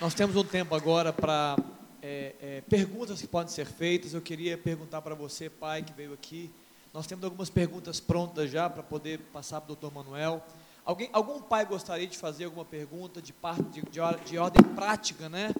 Nós 0.00 0.14
temos 0.14 0.36
um 0.36 0.44
tempo 0.44 0.76
agora 0.76 1.12
para 1.12 1.56
é, 2.00 2.32
é, 2.40 2.60
perguntas 2.68 3.20
que 3.20 3.26
podem 3.26 3.52
ser 3.52 3.66
feitas. 3.66 4.14
Eu 4.14 4.22
queria 4.22 4.56
perguntar 4.56 5.02
para 5.02 5.12
você, 5.12 5.50
pai, 5.50 5.82
que 5.82 5.92
veio 5.92 6.12
aqui. 6.12 6.48
Nós 6.94 7.04
temos 7.04 7.24
algumas 7.24 7.50
perguntas 7.50 7.98
prontas 7.98 8.48
já 8.48 8.70
para 8.70 8.84
poder 8.84 9.18
passar 9.32 9.60
para 9.60 9.72
o 9.72 9.74
doutor 9.74 9.92
Manuel. 9.92 10.40
Alguém, 10.84 11.10
algum 11.12 11.42
pai 11.42 11.66
gostaria 11.66 12.06
de 12.06 12.16
fazer 12.16 12.44
alguma 12.44 12.64
pergunta 12.64 13.20
de, 13.20 13.32
parte, 13.32 13.64
de, 13.64 13.82
de, 13.82 14.00
de 14.24 14.38
ordem 14.38 14.62
prática, 14.72 15.28
né? 15.28 15.52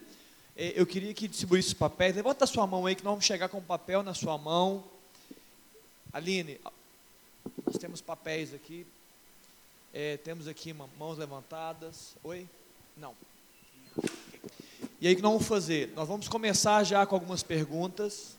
É, 0.57 0.81
eu 0.81 0.87
queria 0.87 1.13
que 1.13 1.27
distribuísse 1.27 1.69
os 1.69 1.75
papéis. 1.75 2.15
Levanta 2.15 2.45
a 2.45 2.47
sua 2.47 2.65
mão 2.65 2.87
aí, 2.87 2.95
que 2.95 3.03
nós 3.03 3.11
vamos 3.11 3.25
chegar 3.25 3.49
com 3.49 3.59
o 3.59 3.63
papel 3.63 4.05
na 4.05 4.15
sua 4.15 4.39
mão. 4.39 4.85
Aline, 6.13 6.61
nós 7.67 7.77
temos 7.77 8.01
papéis 8.01 8.55
aqui. 8.55 8.87
É, 9.93 10.17
temos 10.19 10.47
aqui 10.47 10.73
mãos 10.73 11.19
levantadas. 11.19 12.15
Oi? 12.23 12.47
Não. 12.97 13.17
E 15.01 15.07
aí 15.07 15.13
o 15.13 15.17
que 15.17 15.23
nós 15.23 15.33
vamos 15.33 15.47
fazer? 15.47 15.93
Nós 15.95 16.09
vamos 16.09 16.29
começar 16.29 16.83
já 16.83 17.07
com 17.07 17.15
algumas 17.15 17.43
perguntas. 17.43 18.37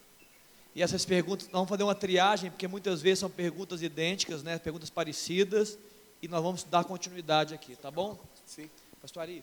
E 0.76 0.84
essas 0.84 1.06
perguntas, 1.06 1.48
nós 1.48 1.54
vamos 1.54 1.70
fazer 1.70 1.84
uma 1.84 1.96
triagem, 1.96 2.52
porque 2.52 2.68
muitas 2.68 3.02
vezes 3.02 3.20
são 3.20 3.30
perguntas 3.30 3.82
idênticas, 3.82 4.44
né? 4.44 4.60
perguntas 4.60 4.90
parecidas. 4.90 5.78
E 6.22 6.28
nós 6.28 6.44
vamos 6.44 6.64
dar 6.64 6.84
continuidade 6.84 7.54
aqui, 7.54 7.78
tá 7.78 7.90
bom? 7.90 8.20
Sim. 8.46 8.70
Pastor 9.02 9.22
Ari, 9.22 9.42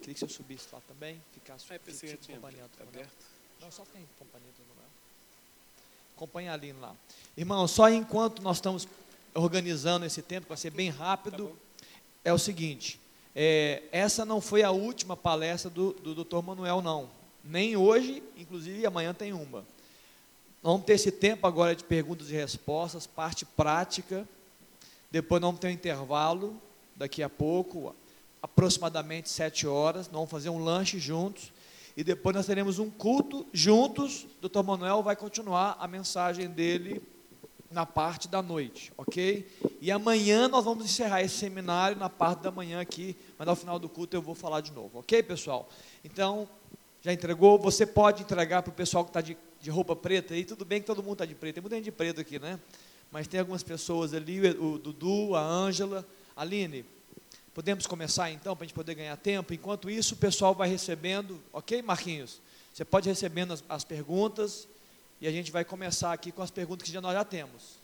queria 0.00 0.14
que 0.14 0.18
você 0.18 0.28
subisse 0.28 0.66
lá 0.72 0.80
também, 0.88 1.20
ficasse 1.32 1.72
é, 1.72 1.78
pensei 1.78 2.12
acompanhando. 2.12 2.70
Aberto. 2.80 3.12
Não, 3.60 3.70
só 3.70 3.84
tem 3.92 4.04
companhia 4.18 4.50
do 4.58 4.68
Manuel. 4.68 4.90
Acompanha 6.16 6.52
ali 6.52 6.72
lá. 6.72 6.96
Irmão, 7.36 7.68
só 7.68 7.88
enquanto 7.88 8.42
nós 8.42 8.56
estamos 8.56 8.88
organizando 9.32 10.04
esse 10.04 10.20
tempo, 10.22 10.48
vai 10.48 10.56
ser 10.56 10.70
bem 10.70 10.90
rápido, 10.90 11.48
tá 11.48 11.86
é 12.24 12.32
o 12.32 12.38
seguinte, 12.38 13.00
é, 13.34 13.82
essa 13.92 14.24
não 14.24 14.40
foi 14.40 14.62
a 14.62 14.70
última 14.70 15.16
palestra 15.16 15.70
do, 15.70 15.92
do 15.92 16.24
Dr. 16.24 16.42
Manuel, 16.42 16.82
não. 16.82 17.10
Nem 17.44 17.76
hoje, 17.76 18.22
inclusive 18.36 18.84
amanhã 18.84 19.14
tem 19.14 19.32
uma. 19.32 19.64
Vamos 20.62 20.84
ter 20.84 20.94
esse 20.94 21.12
tempo 21.12 21.46
agora 21.46 21.74
de 21.74 21.84
perguntas 21.84 22.30
e 22.30 22.34
respostas, 22.34 23.06
parte 23.06 23.44
prática. 23.44 24.28
Depois 25.10 25.40
vamos 25.40 25.60
ter 25.60 25.68
um 25.68 25.70
intervalo, 25.70 26.60
daqui 26.96 27.22
a 27.22 27.28
pouco, 27.28 27.94
aproximadamente 28.42 29.28
sete 29.28 29.66
horas. 29.66 30.08
Vamos 30.08 30.30
fazer 30.30 30.50
um 30.50 30.62
lanche 30.62 30.98
juntos. 30.98 31.52
E 31.96 32.04
depois 32.04 32.34
nós 32.34 32.46
teremos 32.46 32.78
um 32.78 32.90
culto 32.90 33.46
juntos. 33.52 34.26
Dr. 34.40 34.62
Manuel 34.62 35.02
vai 35.02 35.16
continuar 35.16 35.76
a 35.80 35.88
mensagem 35.88 36.48
dele 36.48 37.02
na 37.70 37.84
parte 37.84 38.28
da 38.28 38.40
noite, 38.40 38.92
ok? 38.96 39.46
E 39.80 39.90
amanhã 39.90 40.48
nós 40.48 40.64
vamos 40.64 40.84
encerrar 40.84 41.22
esse 41.22 41.36
seminário 41.36 41.98
na 41.98 42.08
parte 42.08 42.42
da 42.42 42.50
manhã 42.50 42.80
aqui, 42.80 43.16
mas 43.38 43.46
ao 43.46 43.54
final 43.54 43.78
do 43.78 43.88
culto 43.88 44.16
eu 44.16 44.22
vou 44.22 44.34
falar 44.34 44.60
de 44.60 44.72
novo, 44.72 45.00
ok, 45.00 45.22
pessoal? 45.22 45.68
Então, 46.02 46.48
já 47.02 47.12
entregou? 47.12 47.58
Você 47.58 47.86
pode 47.86 48.22
entregar 48.22 48.62
para 48.62 48.70
o 48.70 48.74
pessoal 48.74 49.04
que 49.04 49.10
está 49.10 49.20
de, 49.20 49.36
de, 49.60 49.70
roupa 49.70 49.94
preta 49.94 50.34
aí, 50.34 50.44
tudo 50.44 50.64
bem 50.64 50.80
que 50.80 50.86
todo 50.86 51.02
mundo 51.02 51.12
está 51.12 51.26
de 51.26 51.34
preto, 51.34 51.56
tem 51.56 51.62
muita 51.62 51.76
gente 51.76 51.84
de 51.84 51.92
preto 51.92 52.20
aqui, 52.20 52.38
né? 52.38 52.58
Mas 53.10 53.26
tem 53.26 53.40
algumas 53.40 53.62
pessoas 53.62 54.14
ali, 54.14 54.40
o 54.50 54.78
Dudu, 54.78 55.34
a 55.34 55.42
Ângela, 55.42 56.06
Aline, 56.36 56.84
podemos 57.54 57.86
começar 57.86 58.30
então, 58.30 58.54
para 58.54 58.64
a 58.64 58.66
gente 58.66 58.74
poder 58.74 58.94
ganhar 58.94 59.16
tempo? 59.16 59.52
Enquanto 59.52 59.90
isso, 59.90 60.14
o 60.14 60.16
pessoal 60.16 60.54
vai 60.54 60.68
recebendo, 60.68 61.40
ok, 61.52 61.82
Marquinhos? 61.82 62.40
Você 62.72 62.84
pode 62.84 63.08
recebendo 63.08 63.52
as, 63.52 63.64
as 63.68 63.84
perguntas, 63.84 64.68
e 65.20 65.26
a 65.26 65.32
gente 65.32 65.50
vai 65.50 65.64
começar 65.64 66.12
aqui 66.12 66.30
com 66.30 66.42
as 66.42 66.50
perguntas 66.50 66.86
que 66.86 66.92
já 66.92 67.00
nós 67.00 67.12
já 67.12 67.24
temos. 67.24 67.76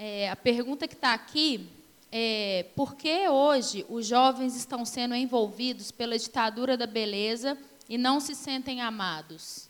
É, 0.00 0.30
a 0.30 0.36
pergunta 0.36 0.86
que 0.86 0.94
está 0.94 1.12
aqui 1.12 1.68
é 2.12 2.66
por 2.76 2.94
que 2.94 3.28
hoje 3.28 3.84
os 3.88 4.06
jovens 4.06 4.54
estão 4.54 4.84
sendo 4.84 5.12
envolvidos 5.12 5.90
pela 5.90 6.16
ditadura 6.16 6.76
da 6.76 6.86
beleza 6.86 7.58
e 7.88 7.98
não 7.98 8.20
se 8.20 8.36
sentem 8.36 8.80
amados? 8.80 9.68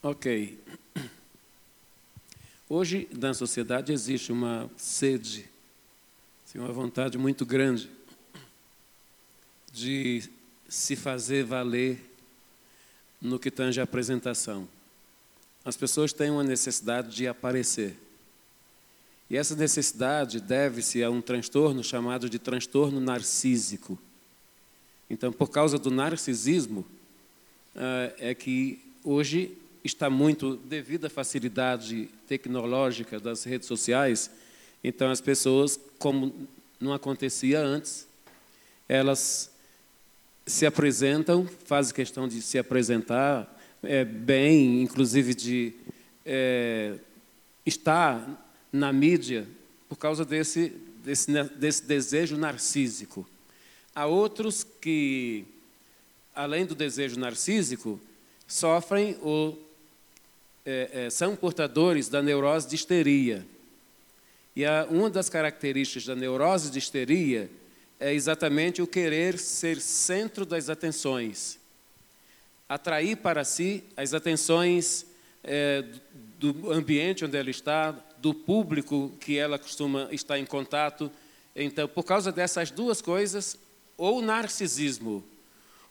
Ok. 0.00 0.60
Hoje, 2.72 3.08
na 3.18 3.34
sociedade, 3.34 3.92
existe 3.92 4.30
uma 4.30 4.70
sede, 4.76 5.44
assim, 6.46 6.56
uma 6.60 6.72
vontade 6.72 7.18
muito 7.18 7.44
grande 7.44 7.90
de 9.72 10.22
se 10.68 10.94
fazer 10.94 11.42
valer 11.42 12.00
no 13.20 13.40
que 13.40 13.50
tange 13.50 13.80
a 13.80 13.82
apresentação. 13.82 14.68
As 15.64 15.76
pessoas 15.76 16.12
têm 16.12 16.30
uma 16.30 16.44
necessidade 16.44 17.12
de 17.12 17.26
aparecer. 17.26 17.96
E 19.28 19.36
essa 19.36 19.56
necessidade 19.56 20.38
deve-se 20.40 21.02
a 21.02 21.10
um 21.10 21.20
transtorno 21.20 21.82
chamado 21.82 22.30
de 22.30 22.38
transtorno 22.38 23.00
narcísico. 23.00 23.98
Então, 25.10 25.32
por 25.32 25.50
causa 25.50 25.76
do 25.76 25.90
narcisismo, 25.90 26.86
ah, 27.74 28.12
é 28.16 28.32
que 28.32 28.80
hoje 29.02 29.58
está 29.84 30.10
muito 30.10 30.56
devido 30.56 31.06
à 31.06 31.10
facilidade 31.10 32.08
tecnológica 32.26 33.18
das 33.18 33.44
redes 33.44 33.66
sociais. 33.66 34.30
Então 34.82 35.10
as 35.10 35.20
pessoas, 35.20 35.78
como 35.98 36.48
não 36.78 36.92
acontecia 36.92 37.60
antes, 37.60 38.06
elas 38.88 39.50
se 40.46 40.66
apresentam, 40.66 41.48
fazem 41.64 41.94
questão 41.94 42.26
de 42.26 42.42
se 42.42 42.58
apresentar 42.58 43.58
é, 43.82 44.04
bem, 44.04 44.82
inclusive 44.82 45.34
de 45.34 45.72
é, 46.24 46.96
estar 47.64 48.46
na 48.72 48.92
mídia 48.92 49.46
por 49.88 49.96
causa 49.96 50.24
desse, 50.24 50.70
desse, 51.04 51.32
desse 51.56 51.84
desejo 51.84 52.36
narcísico. 52.36 53.26
Há 53.94 54.06
outros 54.06 54.64
que, 54.64 55.44
além 56.34 56.64
do 56.64 56.74
desejo 56.74 57.18
narcísico, 57.18 58.00
sofrem 58.46 59.16
o 59.22 59.56
é, 60.64 60.90
é, 60.92 61.10
são 61.10 61.34
portadores 61.34 62.08
da 62.08 62.22
neurose 62.22 62.68
de 62.68 62.74
histeria. 62.74 63.46
E 64.54 64.64
a, 64.64 64.86
uma 64.90 65.08
das 65.08 65.28
características 65.28 66.06
da 66.06 66.14
neurose 66.14 66.70
de 66.70 66.78
histeria 66.78 67.50
é 67.98 68.12
exatamente 68.12 68.80
o 68.80 68.86
querer 68.86 69.38
ser 69.38 69.80
centro 69.80 70.44
das 70.46 70.68
atenções, 70.68 71.58
atrair 72.68 73.16
para 73.16 73.44
si 73.44 73.84
as 73.96 74.14
atenções 74.14 75.06
é, 75.44 75.84
do 76.38 76.72
ambiente 76.72 77.24
onde 77.24 77.36
ela 77.36 77.50
está, 77.50 77.92
do 78.18 78.34
público 78.34 79.12
que 79.20 79.36
ela 79.36 79.58
costuma 79.58 80.08
estar 80.10 80.38
em 80.38 80.46
contato. 80.46 81.10
Então, 81.54 81.88
por 81.88 82.04
causa 82.04 82.30
dessas 82.30 82.70
duas 82.70 83.00
coisas, 83.00 83.58
ou 83.96 84.22
narcisismo, 84.22 85.24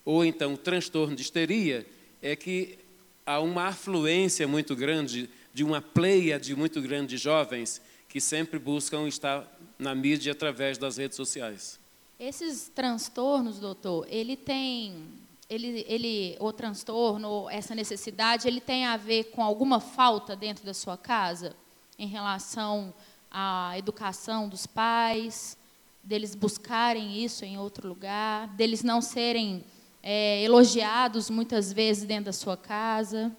ou 0.03 0.25
então 0.25 0.56
transtorno 0.56 1.16
de 1.16 1.22
histeria, 1.22 1.86
é 2.22 2.36
que 2.36 2.80
há 3.25 3.40
uma 3.40 3.68
afluência 3.68 4.47
muito 4.47 4.75
grande 4.75 5.30
de 5.53 5.63
uma 5.63 5.81
pleia 5.81 6.40
de 6.40 6.56
muito 6.56 6.81
grande 6.81 7.16
de 7.16 7.18
jovens 7.18 7.81
que 8.07 8.19
sempre 8.19 8.57
buscam 8.57 9.07
estar 9.07 9.46
na 9.78 9.94
mídia 9.94 10.31
através 10.31 10.78
das 10.78 10.97
redes 10.97 11.16
sociais. 11.16 11.80
Esses 12.19 12.69
transtornos, 12.74 13.59
doutor, 13.59 14.06
ele 14.09 14.35
tem, 14.35 15.07
ele, 15.50 15.85
ele, 15.88 16.35
o 16.40 16.52
transtorno, 16.52 17.50
essa 17.50 17.74
necessidade, 17.74 18.47
ele 18.47 18.59
tem 18.59 18.85
a 18.85 18.97
ver 18.97 19.25
com 19.25 19.44
alguma 19.44 19.80
falta 19.80 20.36
dentro 20.36 20.66
da 20.66 20.74
sua 20.74 20.97
casa 20.97 21.56
em 21.97 22.07
relação 22.07 22.94
à 23.31 23.78
educação 23.78 24.50
dos 24.50 24.66
pais, 24.66 25.57
deles 26.03 26.34
buscarem 26.34 27.24
isso 27.24 27.46
em 27.46 27.57
outro 27.57 27.88
lugar, 27.88 28.47
deles 28.50 28.84
não 28.84 29.01
serem 29.01 29.63
é, 30.02 30.42
elogiados 30.44 31.30
muitas 31.30 31.72
vezes 31.74 32.04
dentro 32.04 32.26
da 32.26 32.34
sua 32.34 32.56
casa? 32.56 33.36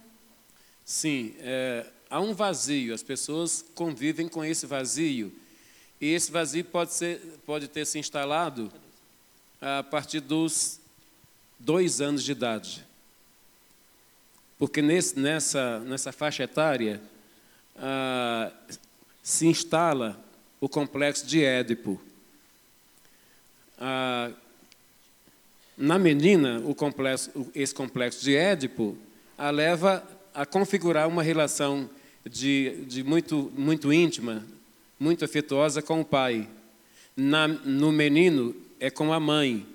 Sim, 0.84 1.34
é, 1.38 1.86
há 2.08 2.20
um 2.20 2.34
vazio, 2.34 2.92
as 2.92 3.02
pessoas 3.02 3.64
convivem 3.74 4.28
com 4.28 4.44
esse 4.44 4.66
vazio. 4.66 5.32
E 6.00 6.08
esse 6.08 6.32
vazio 6.32 6.64
pode, 6.64 6.92
ser, 6.92 7.20
pode 7.44 7.68
ter 7.68 7.86
se 7.86 7.98
instalado 7.98 8.72
a 9.60 9.82
partir 9.82 10.20
dos 10.20 10.80
dois 11.58 12.00
anos 12.00 12.24
de 12.24 12.32
idade. 12.32 12.86
Porque 14.58 14.82
nesse, 14.82 15.18
nessa, 15.18 15.78
nessa 15.80 16.12
faixa 16.12 16.42
etária 16.42 17.00
ah, 17.76 18.52
se 19.22 19.46
instala 19.46 20.22
o 20.60 20.68
complexo 20.68 21.26
de 21.26 21.42
Édipo. 21.42 22.00
Ah, 23.78 24.30
na 25.80 25.98
menina, 25.98 26.62
complexo, 26.76 27.30
esse 27.54 27.74
complexo 27.74 28.22
de 28.22 28.36
Édipo 28.36 28.98
a 29.36 29.48
leva 29.48 30.06
a 30.34 30.44
configurar 30.44 31.08
uma 31.08 31.22
relação 31.22 31.88
de, 32.28 32.84
de 32.86 33.02
muito, 33.02 33.50
muito 33.56 33.90
íntima, 33.90 34.44
muito 34.98 35.24
afetuosa 35.24 35.80
com 35.80 36.02
o 36.02 36.04
pai. 36.04 36.46
Na, 37.16 37.48
no 37.48 37.90
menino, 37.90 38.54
é 38.78 38.90
com 38.90 39.10
a 39.10 39.18
mãe. 39.18 39.66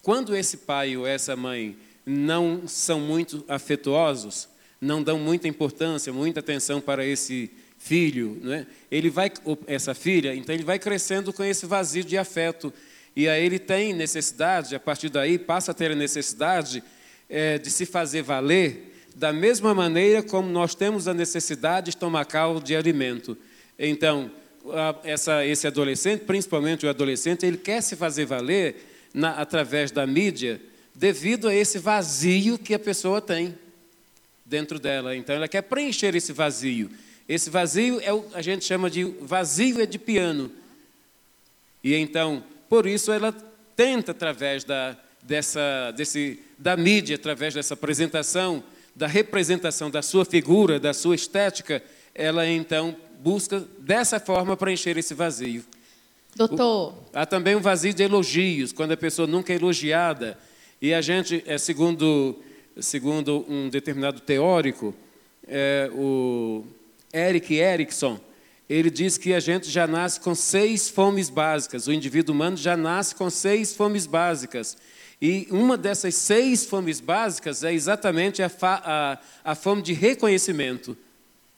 Quando 0.00 0.34
esse 0.34 0.56
pai 0.56 0.96
ou 0.96 1.06
essa 1.06 1.36
mãe 1.36 1.76
não 2.06 2.66
são 2.66 2.98
muito 2.98 3.44
afetuosos, 3.46 4.48
não 4.80 5.02
dão 5.02 5.18
muita 5.18 5.46
importância, 5.46 6.12
muita 6.14 6.40
atenção 6.40 6.80
para 6.80 7.04
esse 7.04 7.50
filho, 7.76 8.38
né? 8.42 8.66
ele 8.90 9.10
vai, 9.10 9.30
essa 9.66 9.92
filha, 9.94 10.34
então 10.34 10.54
ele 10.54 10.64
vai 10.64 10.78
crescendo 10.78 11.30
com 11.30 11.44
esse 11.44 11.66
vazio 11.66 12.04
de 12.04 12.16
afeto. 12.16 12.72
E 13.14 13.28
aí 13.28 13.44
ele 13.44 13.58
tem 13.58 13.92
necessidade, 13.92 14.74
a 14.74 14.80
partir 14.80 15.08
daí 15.08 15.38
passa 15.38 15.72
a 15.72 15.74
ter 15.74 15.90
a 15.90 15.94
necessidade 15.94 16.82
é, 17.28 17.58
de 17.58 17.70
se 17.70 17.84
fazer 17.84 18.22
valer 18.22 18.92
da 19.14 19.32
mesma 19.32 19.74
maneira 19.74 20.22
como 20.22 20.48
nós 20.48 20.74
temos 20.74 21.06
a 21.06 21.14
necessidade 21.14 21.90
estomacal 21.90 22.60
de 22.60 22.74
alimento. 22.74 23.36
Então, 23.78 24.30
a, 24.70 24.94
essa, 25.04 25.44
esse 25.44 25.66
adolescente, 25.66 26.24
principalmente 26.24 26.86
o 26.86 26.88
adolescente, 26.88 27.44
ele 27.44 27.56
quer 27.58 27.82
se 27.82 27.96
fazer 27.96 28.24
valer 28.24 28.76
na, 29.12 29.32
através 29.32 29.90
da 29.90 30.06
mídia 30.06 30.60
devido 30.94 31.48
a 31.48 31.54
esse 31.54 31.78
vazio 31.78 32.58
que 32.58 32.74
a 32.74 32.78
pessoa 32.78 33.20
tem 33.20 33.54
dentro 34.44 34.78
dela. 34.78 35.16
Então, 35.16 35.34
ela 35.34 35.48
quer 35.48 35.62
preencher 35.62 36.14
esse 36.14 36.32
vazio. 36.32 36.90
Esse 37.28 37.50
vazio 37.50 38.00
é 38.00 38.12
o, 38.12 38.24
a 38.34 38.42
gente 38.42 38.64
chama 38.64 38.90
de 38.90 39.04
vazio 39.20 39.80
é 39.80 39.86
de 39.86 39.98
piano. 39.98 40.50
E 41.82 41.94
então, 41.94 42.44
por 42.72 42.86
isso 42.86 43.12
ela 43.12 43.36
tenta 43.76 44.12
através 44.12 44.64
da 44.64 44.96
dessa 45.22 45.92
desse 45.94 46.40
da 46.58 46.74
mídia, 46.74 47.16
através 47.16 47.52
dessa 47.52 47.74
apresentação, 47.74 48.64
da 48.96 49.06
representação 49.06 49.90
da 49.90 50.00
sua 50.00 50.24
figura, 50.24 50.80
da 50.80 50.94
sua 50.94 51.14
estética, 51.14 51.82
ela 52.14 52.46
então 52.46 52.96
busca 53.20 53.62
dessa 53.78 54.18
forma 54.18 54.56
preencher 54.56 54.96
esse 54.96 55.12
vazio. 55.12 55.62
Doutor. 56.34 56.94
há 57.12 57.26
também 57.26 57.54
um 57.54 57.60
vazio 57.60 57.92
de 57.92 58.02
elogios, 58.02 58.72
quando 58.72 58.92
a 58.92 58.96
pessoa 58.96 59.28
nunca 59.28 59.52
é 59.52 59.56
elogiada. 59.56 60.38
E 60.80 60.94
a 60.94 61.02
gente, 61.02 61.44
é, 61.46 61.58
segundo, 61.58 62.42
segundo 62.80 63.44
um 63.50 63.68
determinado 63.68 64.18
teórico, 64.18 64.94
é, 65.46 65.90
o 65.92 66.64
Eric 67.12 67.52
Erickson, 67.54 68.18
ele 68.72 68.90
diz 68.90 69.18
que 69.18 69.34
a 69.34 69.40
gente 69.40 69.68
já 69.68 69.86
nasce 69.86 70.18
com 70.18 70.34
seis 70.34 70.88
fomes 70.88 71.28
básicas. 71.28 71.86
O 71.86 71.92
indivíduo 71.92 72.34
humano 72.34 72.56
já 72.56 72.76
nasce 72.76 73.14
com 73.14 73.28
seis 73.28 73.74
fomes 73.74 74.06
básicas. 74.06 74.78
E 75.20 75.46
uma 75.50 75.76
dessas 75.76 76.14
seis 76.14 76.64
fomes 76.64 76.98
básicas 76.98 77.62
é 77.62 77.72
exatamente 77.72 78.42
a, 78.42 78.50
a, 78.62 79.18
a 79.44 79.54
fome 79.54 79.82
de 79.82 79.92
reconhecimento, 79.92 80.96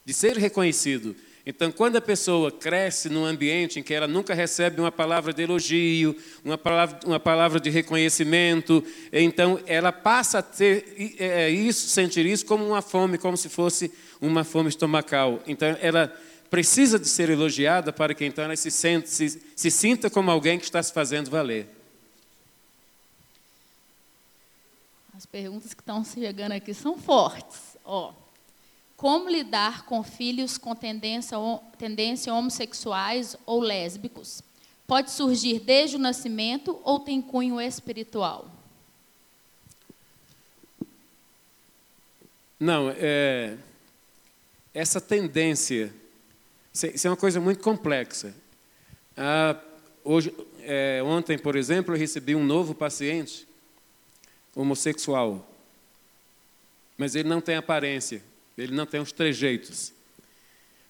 de 0.03 0.13
ser 0.13 0.37
reconhecido. 0.37 1.15
Então, 1.45 1.71
quando 1.71 1.95
a 1.95 2.01
pessoa 2.01 2.51
cresce 2.51 3.07
num 3.07 3.23
ambiente 3.23 3.79
em 3.79 3.83
que 3.83 3.93
ela 3.93 4.07
nunca 4.07 4.33
recebe 4.33 4.81
uma 4.81 4.91
palavra 4.91 5.31
de 5.31 5.43
elogio, 5.43 6.15
uma 6.43 6.57
palavra, 6.57 6.99
uma 7.05 7.19
palavra 7.19 7.59
de 7.59 7.69
reconhecimento, 7.69 8.83
então 9.13 9.59
ela 9.67 9.91
passa 9.91 10.39
a 10.39 10.41
ter 10.41 11.15
é, 11.17 11.43
é, 11.43 11.49
isso, 11.49 11.87
sentir 11.87 12.25
isso 12.25 12.45
como 12.45 12.65
uma 12.65 12.81
fome, 12.81 13.17
como 13.17 13.37
se 13.37 13.47
fosse 13.47 13.91
uma 14.19 14.43
fome 14.43 14.69
estomacal. 14.69 15.41
Então, 15.47 15.77
ela 15.81 16.11
precisa 16.55 16.97
de 16.97 17.09
ser 17.09 17.29
elogiada 17.29 17.91
para 17.91 18.13
que 18.13 18.23
então 18.23 18.45
ela 18.45 18.55
se, 18.55 18.71
sente, 18.71 19.09
se, 19.09 19.41
se 19.53 19.69
sinta 19.69 20.09
como 20.09 20.31
alguém 20.31 20.57
que 20.57 20.63
está 20.63 20.81
se 20.81 20.93
fazendo 20.93 21.29
valer. 21.29 21.67
As 25.13 25.25
perguntas 25.25 25.73
que 25.73 25.81
estão 25.81 26.01
chegando 26.05 26.53
aqui 26.53 26.73
são 26.73 26.97
fortes. 26.97 27.75
Ó. 27.83 28.13
Como 28.95 29.27
lidar 29.27 29.83
com 29.83 30.01
filhos 30.01 30.57
com 30.57 30.73
tendência, 30.73 31.37
tendência 31.77 32.33
homossexuais 32.33 33.35
ou 33.45 33.59
lésbicos? 33.59 34.41
Pode 34.87 35.11
surgir 35.11 35.59
desde 35.59 35.97
o 35.97 35.99
nascimento 35.99 36.79
ou 36.85 37.01
tem 37.01 37.21
cunho 37.21 37.59
espiritual? 37.59 38.49
Não, 42.57 42.89
é, 42.95 43.57
essa 44.73 45.01
tendência, 45.01 45.93
isso 46.75 47.07
é 47.07 47.09
uma 47.09 47.15
coisa 47.15 47.39
muito 47.39 47.63
complexa. 47.63 48.35
Ah, 49.15 49.57
hoje, 50.03 50.35
é, 50.61 51.01
ontem, 51.03 51.37
por 51.37 51.55
exemplo, 51.55 51.95
eu 51.95 51.99
recebi 51.99 52.35
um 52.35 52.43
novo 52.43 52.75
paciente 52.75 53.47
homossexual, 54.53 55.49
mas 56.97 57.15
ele 57.15 57.29
não 57.29 57.39
tem 57.39 57.55
aparência. 57.55 58.21
Ele 58.57 58.73
não 58.73 58.85
tem 58.85 58.99
os 58.99 59.11
trejeitos. 59.11 59.93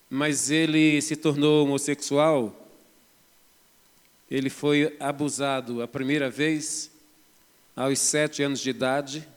Mas 0.10 0.50
ele 0.50 1.02
se 1.02 1.16
tornou 1.16 1.64
homossexual. 1.64 2.68
Ele 4.30 4.50
foi 4.50 4.96
abusado 5.00 5.82
a 5.82 5.88
primeira 5.88 6.30
vez 6.30 6.92
aos 7.76 8.00
sete 8.00 8.42
anos 8.42 8.60
de 8.60 8.70
idade 8.70 9.28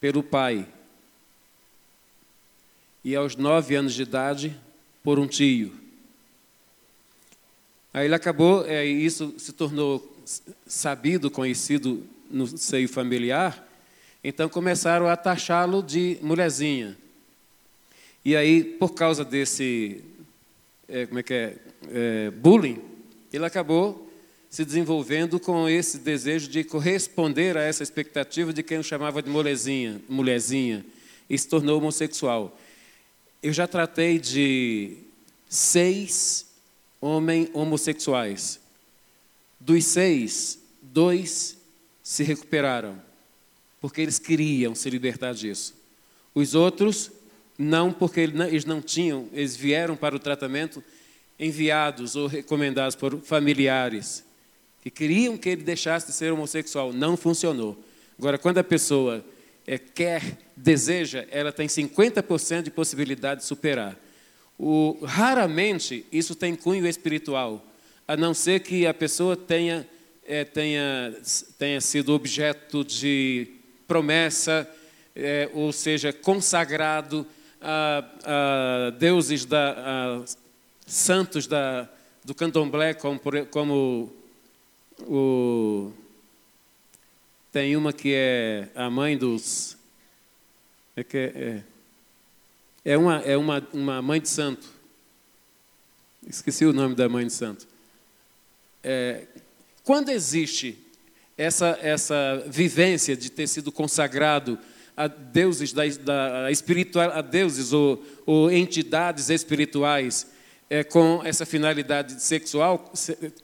pelo 0.00 0.22
pai. 0.22 0.66
E 3.04 3.16
aos 3.16 3.34
nove 3.34 3.74
anos 3.74 3.94
de 3.94 4.02
idade 4.02 4.60
por 5.02 5.18
um 5.18 5.26
tio. 5.26 5.72
Aí 7.92 8.06
ele 8.06 8.14
acabou, 8.14 8.64
é, 8.66 8.84
isso 8.86 9.34
se 9.38 9.52
tornou 9.52 10.16
sabido, 10.66 11.30
conhecido 11.30 12.02
no 12.30 12.46
seio 12.46 12.88
familiar, 12.88 13.68
então 14.24 14.48
começaram 14.48 15.08
a 15.08 15.16
taxá-lo 15.16 15.82
de 15.82 16.16
mulherzinha. 16.22 16.96
E 18.24 18.36
aí, 18.36 18.62
por 18.62 18.94
causa 18.94 19.24
desse, 19.24 20.02
é, 20.88 21.06
como 21.06 21.18
é 21.18 21.22
que 21.22 21.34
é, 21.34 21.56
é, 21.90 22.30
bullying, 22.30 22.80
ele 23.32 23.44
acabou 23.44 24.10
se 24.48 24.64
desenvolvendo 24.64 25.40
com 25.40 25.68
esse 25.68 25.98
desejo 25.98 26.48
de 26.48 26.62
corresponder 26.62 27.56
a 27.56 27.62
essa 27.62 27.82
expectativa 27.82 28.52
de 28.52 28.62
quem 28.62 28.78
o 28.78 28.84
chamava 28.84 29.22
de 29.22 29.28
molezinha, 29.28 30.00
mulherzinha, 30.08 30.84
e 31.28 31.36
se 31.36 31.48
tornou 31.48 31.78
homossexual. 31.78 32.56
Eu 33.42 33.52
já 33.52 33.66
tratei 33.66 34.18
de 34.18 34.98
seis 35.48 36.46
homens 37.00 37.50
homossexuais. 37.52 38.60
Dos 39.58 39.84
seis, 39.84 40.58
dois 40.80 41.58
se 42.02 42.22
recuperaram 42.22 43.00
porque 43.80 44.00
eles 44.00 44.18
queriam 44.20 44.76
se 44.76 44.88
libertar 44.88 45.34
disso. 45.34 45.74
Os 46.32 46.54
outros, 46.54 47.10
não, 47.58 47.92
porque 47.92 48.20
eles 48.20 48.64
não 48.64 48.80
tinham, 48.80 49.28
eles 49.32 49.56
vieram 49.56 49.96
para 49.96 50.14
o 50.14 50.20
tratamento 50.20 50.82
enviados 51.38 52.14
ou 52.14 52.28
recomendados 52.28 52.94
por 52.94 53.20
familiares 53.22 54.24
que 54.82 54.90
queriam 54.90 55.36
que 55.36 55.48
ele 55.48 55.62
deixasse 55.62 56.06
de 56.06 56.12
ser 56.12 56.32
homossexual. 56.32 56.92
Não 56.92 57.16
funcionou. 57.16 57.76
Agora, 58.18 58.38
quando 58.38 58.58
a 58.58 58.64
pessoa 58.64 59.24
quer, 59.94 60.38
deseja, 60.56 61.26
ela 61.30 61.52
tem 61.52 61.66
50% 61.66 62.62
de 62.62 62.70
possibilidade 62.70 63.40
de 63.40 63.46
superar. 63.46 63.96
O, 64.58 64.98
raramente 65.04 66.06
isso 66.12 66.34
tem 66.34 66.54
cunho 66.54 66.86
espiritual, 66.86 67.64
a 68.06 68.16
não 68.16 68.34
ser 68.34 68.60
que 68.60 68.86
a 68.86 68.94
pessoa 68.94 69.36
tenha, 69.36 69.86
é, 70.24 70.44
tenha, 70.44 71.14
tenha 71.58 71.80
sido 71.80 72.12
objeto 72.12 72.84
de 72.84 73.48
promessa, 73.86 74.68
é, 75.14 75.48
ou 75.52 75.72
seja, 75.72 76.12
consagrado 76.12 77.26
a, 77.60 78.04
a 78.24 78.90
deuses 78.90 79.44
da, 79.44 79.72
a 79.72 80.24
santos 80.86 81.46
da, 81.46 81.88
do 82.24 82.34
candomblé, 82.34 82.94
como, 82.94 83.20
como 83.50 84.12
o, 85.00 85.92
tem 87.52 87.76
uma 87.76 87.92
que 87.92 88.14
é 88.14 88.68
a 88.74 88.88
mãe 88.88 89.16
dos. 89.16 89.76
É, 90.96 91.04
que 91.04 91.18
é, 91.18 91.62
é, 92.82 92.96
uma, 92.96 93.16
é 93.18 93.36
uma, 93.36 93.68
uma 93.74 94.00
mãe 94.00 94.20
de 94.20 94.28
santo. 94.30 94.66
Esqueci 96.26 96.64
o 96.64 96.72
nome 96.72 96.94
da 96.94 97.08
mãe 97.10 97.26
de 97.26 97.32
santo. 97.32 97.68
É, 98.82 99.26
quando 99.84 100.08
existe 100.08 100.78
essa, 101.36 101.78
essa 101.82 102.42
vivência 102.46 103.14
de 103.14 103.30
ter 103.30 103.46
sido 103.46 103.70
consagrado 103.70 104.58
a 104.96 105.06
deuses, 105.06 105.72
da, 105.74 105.86
da, 105.86 106.50
espiritual, 106.50 107.10
a 107.10 107.20
deuses 107.20 107.72
ou, 107.72 108.02
ou 108.24 108.50
entidades 108.50 109.28
espirituais 109.28 110.26
é, 110.70 110.82
com 110.82 111.20
essa 111.22 111.44
finalidade 111.44 112.22
sexual, 112.22 112.90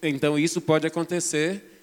então 0.03 0.39
isso 0.39 0.61
pode 0.61 0.87
acontecer, 0.87 1.78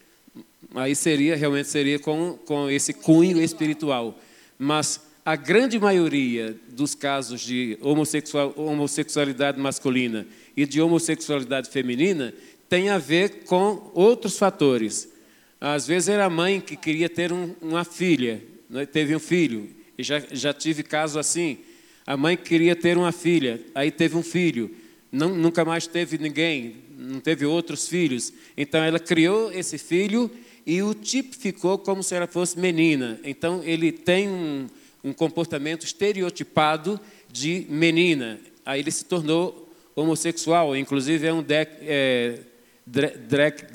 aí 0.76 0.96
seria, 0.96 1.36
realmente 1.36 1.68
seria 1.68 1.98
com, 2.00 2.38
com 2.46 2.70
esse 2.70 2.94
cunho 2.94 3.42
espiritual. 3.42 4.20
Mas 4.58 5.02
a 5.26 5.36
grande 5.36 5.80
maioria 5.80 6.56
dos 6.70 6.94
casos 6.94 7.42
de 7.42 7.78
homossexual, 7.82 8.54
homossexualidade 8.56 9.60
masculina 9.60 10.28
e 10.56 10.66
de 10.66 10.82
homossexualidade 10.82 11.70
feminina 11.70 12.34
tem 12.70 12.90
a 12.90 12.98
ver 12.98 13.44
com 13.46 13.92
outros 13.94 14.38
fatores 14.38 15.16
às 15.60 15.88
vezes 15.88 16.10
era 16.10 16.26
a 16.26 16.30
mãe 16.30 16.60
que 16.60 16.76
queria 16.76 17.10
ter 17.10 17.32
um, 17.32 17.56
uma 17.62 17.84
filha, 17.84 18.44
né? 18.70 18.86
teve 18.86 19.16
um 19.16 19.20
filho, 19.20 19.70
e 19.98 20.04
já, 20.04 20.22
já 20.32 20.54
tive 20.54 20.84
caso 20.84 21.18
assim. 21.18 21.58
A 22.06 22.16
mãe 22.16 22.38
queria 22.38 22.76
ter 22.76 22.98
uma 22.98 23.12
filha, 23.12 23.60
aí 23.74 23.90
teve 23.90 24.16
um 24.16 24.22
filho, 24.22 24.70
não, 25.12 25.34
nunca 25.34 25.66
mais 25.66 25.88
teve 25.88 26.18
ninguém, 26.18 26.76
não 26.96 27.20
teve 27.20 27.46
outros 27.46 27.88
filhos. 27.88 28.32
Então 28.56 28.84
ela 28.84 29.00
criou 29.00 29.52
esse 29.52 29.78
filho 29.78 30.30
e 30.66 30.82
o 30.82 30.94
tipo 30.94 31.36
ficou 31.36 31.78
como 31.78 32.02
se 32.02 32.16
ela 32.16 32.28
fosse 32.28 32.60
menina. 32.60 33.20
Então 33.24 33.62
ele 33.64 33.92
tem 33.92 34.28
um, 34.28 34.68
um 35.04 35.14
comportamento 35.14 35.86
estereotipado 35.86 37.00
de 37.32 37.68
menina. 37.70 38.40
Aí 38.66 38.80
ele 38.80 38.92
se 38.92 39.06
tornou 39.06 39.70
homossexual, 39.96 40.76
inclusive 40.76 41.28
é 41.28 41.34
um 41.34 41.44
drag, 41.44 41.70
é, 41.82 42.40
drag 42.86 43.68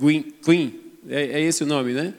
queen, 0.44 0.80
é, 1.08 1.22
é 1.22 1.40
esse 1.40 1.62
o 1.62 1.66
nome, 1.66 1.92
né? 1.92 2.12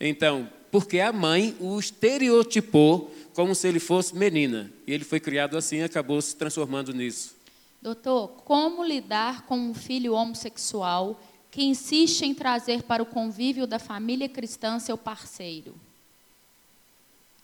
Então, 0.00 0.48
porque 0.70 1.00
a 1.00 1.12
mãe 1.12 1.54
o 1.60 1.78
estereotipou 1.78 3.14
como 3.34 3.54
se 3.54 3.68
ele 3.68 3.78
fosse 3.78 4.16
menina. 4.16 4.72
E 4.86 4.92
ele 4.92 5.04
foi 5.04 5.20
criado 5.20 5.56
assim 5.56 5.76
e 5.76 5.82
acabou 5.82 6.20
se 6.20 6.34
transformando 6.34 6.92
nisso. 6.92 7.36
Doutor, 7.80 8.28
como 8.44 8.82
lidar 8.82 9.46
com 9.46 9.56
um 9.56 9.74
filho 9.74 10.14
homossexual 10.14 11.20
que 11.50 11.62
insiste 11.62 12.22
em 12.22 12.34
trazer 12.34 12.82
para 12.82 13.02
o 13.02 13.06
convívio 13.06 13.66
da 13.66 13.78
família 13.78 14.28
cristã 14.28 14.78
seu 14.78 14.98
parceiro? 14.98 15.74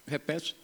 Repete. 0.07 0.57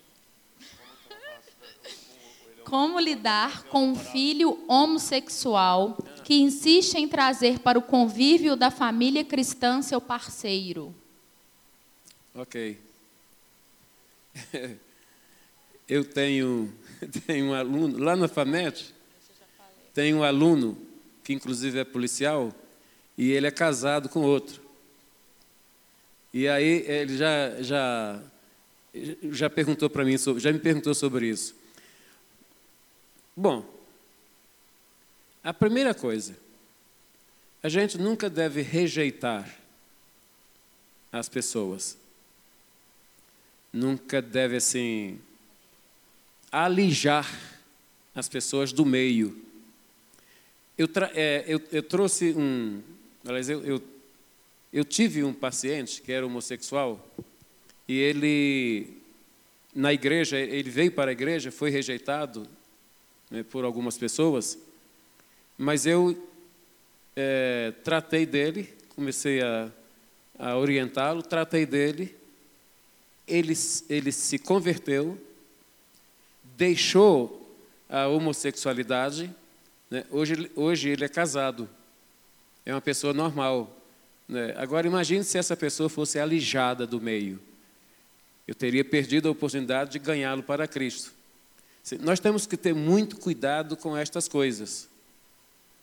Como 2.64 3.00
lidar 3.00 3.64
com 3.64 3.88
um 3.88 3.96
filho 3.96 4.62
homossexual 4.68 5.96
que 6.22 6.34
insiste 6.34 6.94
em 6.94 7.08
trazer 7.08 7.58
para 7.58 7.78
o 7.78 7.82
convívio 7.82 8.54
da 8.54 8.70
família 8.70 9.24
cristã 9.24 9.82
seu 9.82 10.00
parceiro? 10.00 10.94
Ok. 12.34 12.78
Eu 15.88 16.04
tenho, 16.04 16.72
tenho 17.26 17.46
um 17.46 17.54
aluno, 17.54 17.98
lá 17.98 18.14
na 18.14 18.28
FAMET, 18.28 18.94
tem 19.92 20.14
um 20.14 20.22
aluno, 20.22 20.78
que 21.24 21.32
inclusive 21.32 21.80
é 21.80 21.84
policial, 21.84 22.54
e 23.20 23.32
ele 23.32 23.46
é 23.46 23.50
casado 23.50 24.08
com 24.08 24.22
outro. 24.22 24.62
E 26.32 26.48
aí 26.48 26.86
ele 26.88 27.18
já, 27.18 27.60
já, 27.60 28.22
já 29.30 29.50
perguntou 29.50 29.90
para 29.90 30.06
mim, 30.06 30.16
já 30.38 30.50
me 30.50 30.58
perguntou 30.58 30.94
sobre 30.94 31.28
isso. 31.28 31.54
Bom, 33.36 33.62
a 35.44 35.52
primeira 35.52 35.92
coisa, 35.92 36.34
a 37.62 37.68
gente 37.68 37.98
nunca 37.98 38.30
deve 38.30 38.62
rejeitar 38.62 39.54
as 41.12 41.28
pessoas. 41.28 41.98
Nunca 43.70 44.22
deve, 44.22 44.56
assim, 44.56 45.20
alijar 46.50 47.30
as 48.14 48.30
pessoas 48.30 48.72
do 48.72 48.86
meio. 48.86 49.44
Eu, 50.78 50.88
é, 51.12 51.44
eu, 51.46 51.60
eu 51.70 51.82
trouxe 51.82 52.32
um. 52.34 52.82
Aliás, 53.24 53.48
eu, 53.48 53.62
eu, 53.64 53.82
eu 54.72 54.84
tive 54.84 55.22
um 55.22 55.32
paciente 55.32 56.00
que 56.00 56.10
era 56.10 56.24
homossexual 56.24 57.06
e 57.86 57.98
ele, 57.98 58.96
na 59.74 59.92
igreja, 59.92 60.38
ele 60.38 60.70
veio 60.70 60.92
para 60.92 61.10
a 61.10 61.12
igreja, 61.12 61.50
foi 61.50 61.70
rejeitado 61.70 62.46
né, 63.30 63.42
por 63.42 63.64
algumas 63.64 63.98
pessoas, 63.98 64.58
mas 65.58 65.84
eu 65.84 66.28
é, 67.14 67.72
tratei 67.84 68.24
dele, 68.24 68.72
comecei 68.94 69.42
a, 69.42 69.70
a 70.38 70.56
orientá-lo, 70.56 71.22
tratei 71.22 71.66
dele, 71.66 72.16
ele, 73.26 73.52
ele 73.88 74.12
se 74.12 74.38
converteu, 74.38 75.18
deixou 76.56 77.54
a 77.88 78.06
homossexualidade, 78.06 79.34
né? 79.90 80.04
hoje, 80.10 80.50
hoje 80.54 80.88
ele 80.88 81.04
é 81.04 81.08
casado, 81.08 81.68
é 82.70 82.74
uma 82.74 82.80
pessoa 82.80 83.12
normal. 83.12 83.76
Né? 84.28 84.54
Agora 84.56 84.86
imagine 84.86 85.24
se 85.24 85.36
essa 85.36 85.56
pessoa 85.56 85.88
fosse 85.88 86.18
alijada 86.18 86.86
do 86.86 87.00
meio. 87.00 87.40
Eu 88.46 88.54
teria 88.54 88.84
perdido 88.84 89.28
a 89.28 89.32
oportunidade 89.32 89.90
de 89.90 89.98
ganhá-lo 89.98 90.42
para 90.42 90.68
Cristo. 90.68 91.12
Nós 92.00 92.20
temos 92.20 92.46
que 92.46 92.56
ter 92.56 92.74
muito 92.74 93.16
cuidado 93.16 93.76
com 93.76 93.96
estas 93.96 94.28
coisas, 94.28 94.88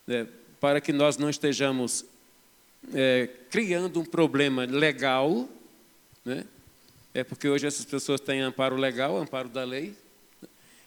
né? 0.05 0.27
para 0.61 0.79
que 0.79 0.93
nós 0.93 1.17
não 1.17 1.29
estejamos 1.29 2.05
é, 2.93 3.29
criando 3.49 3.99
um 3.99 4.05
problema 4.05 4.63
legal, 4.63 5.49
né? 6.23 6.45
é 7.13 7.23
porque 7.23 7.49
hoje 7.49 7.67
essas 7.67 7.83
pessoas 7.83 8.21
têm 8.21 8.41
amparo 8.41 8.77
legal, 8.77 9.17
amparo 9.17 9.49
da 9.49 9.65
lei, 9.65 9.93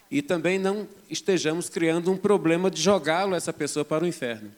e 0.09 0.21
também 0.21 0.57
não 0.57 0.87
estejamos 1.09 1.69
criando 1.69 2.11
um 2.11 2.17
problema 2.17 2.71
de 2.71 2.81
jogá-lo, 2.81 3.35
essa 3.35 3.53
pessoa, 3.53 3.85
para 3.85 4.03
o 4.03 4.07
inferno. 4.07 4.51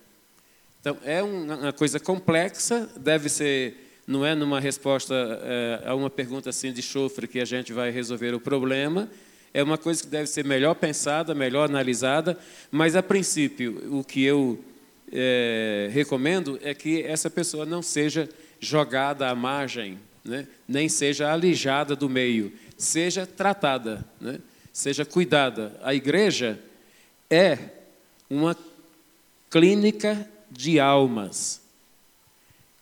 Então, 0.84 0.98
é 1.06 1.24
uma 1.24 1.72
coisa 1.72 1.98
complexa, 1.98 2.90
deve 2.98 3.30
ser, 3.30 4.02
não 4.06 4.25
é 4.25 4.36
numa 4.36 4.60
resposta 4.60 5.13
é, 5.42 5.84
a 5.86 5.96
uma 5.96 6.10
pergunta 6.10 6.50
assim 6.50 6.74
de 6.74 6.82
chofre 6.82 7.25
que 7.25 7.40
a 7.40 7.46
gente 7.46 7.72
vai 7.72 7.90
resolver 7.90 8.36
o 8.36 8.40
problema, 8.40 9.10
é 9.54 9.63
uma 9.63 9.78
coisa 9.78 10.04
que 10.04 10.10
deve 10.10 10.28
ser 10.28 10.44
melhor 10.44 10.75
pensada, 10.75 11.34
melhor 11.34 11.70
analisada, 11.70 12.38
mas, 12.70 12.98
a 12.98 13.02
princípio, 13.02 13.98
o 13.98 14.04
que 14.04 14.25
eu 14.25 14.62
é, 15.10 15.90
recomendo 15.94 16.60
é 16.62 16.74
que 16.74 17.02
essa 17.04 17.30
pessoa 17.30 17.66
não 17.66 17.82
seja 17.82 18.28
jogada 18.60 19.30
à 19.30 19.34
margem, 19.34 19.98
né? 20.22 20.46
nem 20.68 20.90
seja 20.90 21.32
alijada 21.32 21.96
do 21.96 22.10
meio, 22.10 22.52
seja 22.78 23.25
tratada. 23.25 24.04
Né? 24.20 24.38
seja 24.74 25.06
cuidada. 25.06 25.80
A 25.84 25.94
igreja 25.94 26.60
é 27.30 27.60
uma 28.28 28.58
clínica 29.50 30.28
de 30.54 30.80
almas. 30.80 31.62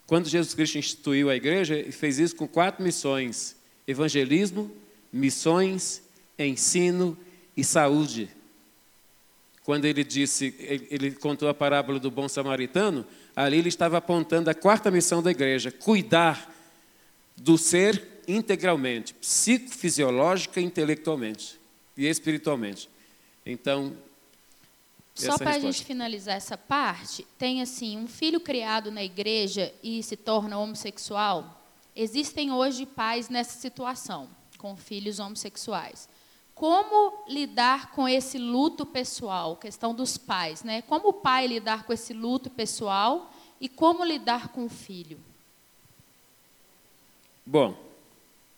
Quando 0.06 0.28
Jesus 0.28 0.54
Cristo 0.54 0.78
instituiu 0.78 1.30
a 1.30 1.36
igreja, 1.36 1.76
ele 1.76 1.92
fez 1.92 2.20
isso 2.20 2.36
com 2.36 2.48
quatro 2.48 2.84
missões: 2.84 3.56
evangelismo, 3.88 4.70
missões, 5.12 6.02
ensino 6.38 7.18
e 7.56 7.64
saúde. 7.64 8.30
Quando 9.64 9.86
ele 9.86 10.04
disse, 10.04 10.54
ele 10.90 11.12
contou 11.12 11.48
a 11.48 11.54
parábola 11.54 12.00
do 12.00 12.12
bom 12.12 12.28
samaritano, 12.28 13.06
ali 13.36 13.58
ele 13.58 13.70
estava 13.70 13.98
apontando 13.98 14.50
a 14.50 14.54
quarta 14.54 14.92
missão 14.92 15.24
da 15.24 15.32
igreja: 15.32 15.72
cuidar 15.72 16.54
do 17.38 17.58
ser 17.58 18.06
integralmente, 18.28 19.14
psicofisiológica 19.14 20.60
intelectualmente 20.60 21.60
e 21.98 22.06
espiritualmente. 22.06 22.90
Então, 23.46 23.96
só 25.14 25.38
para 25.38 25.52
a 25.52 25.60
gente 25.60 25.84
finalizar 25.84 26.36
essa 26.36 26.58
parte, 26.58 27.28
tem 27.38 27.62
assim, 27.62 27.98
um 27.98 28.08
filho 28.08 28.40
criado 28.40 28.92
na 28.92 29.04
igreja 29.04 29.74
e 29.84 30.02
se 30.02 30.16
torna 30.16 30.58
homossexual. 30.58 31.62
Existem 31.96 32.52
hoje 32.52 32.86
pais 32.86 33.28
nessa 33.30 33.60
situação, 33.60 34.30
com 34.58 34.76
filhos 34.78 35.20
homossexuais. 35.20 36.08
Como 36.56 37.26
lidar 37.28 37.92
com 37.92 38.08
esse 38.08 38.38
luto 38.38 38.86
pessoal, 38.86 39.56
questão 39.58 39.94
dos 39.94 40.18
pais, 40.18 40.64
né? 40.64 40.82
Como 40.84 41.10
o 41.10 41.14
pai 41.14 41.48
lidar 41.48 41.84
com 41.84 41.92
esse 41.92 42.14
luto 42.14 42.50
pessoal 42.50 43.32
e 43.60 43.68
como 43.68 44.04
lidar 44.04 44.50
com 44.50 44.66
o 44.66 44.70
filho? 44.70 45.20
Bom. 47.46 47.76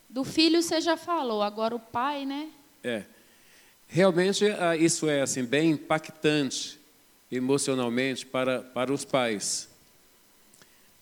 Do 0.08 0.22
filho 0.22 0.62
você 0.62 0.80
já 0.80 0.96
falou, 0.96 1.42
agora 1.42 1.74
o 1.74 1.80
pai, 1.80 2.24
né? 2.24 2.50
É. 2.82 3.04
Realmente, 3.86 4.44
ah, 4.58 4.76
isso 4.76 5.08
é 5.08 5.22
assim, 5.22 5.44
bem 5.44 5.70
impactante 5.70 6.80
emocionalmente 7.30 8.24
para, 8.26 8.60
para 8.60 8.92
os 8.92 9.04
pais. 9.04 9.68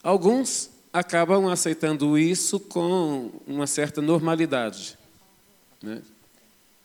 Alguns 0.02 0.70
acabam 0.92 1.48
aceitando 1.48 2.18
isso 2.18 2.60
com 2.60 3.30
uma 3.46 3.66
certa 3.66 4.02
normalidade, 4.02 4.98
né? 5.82 6.02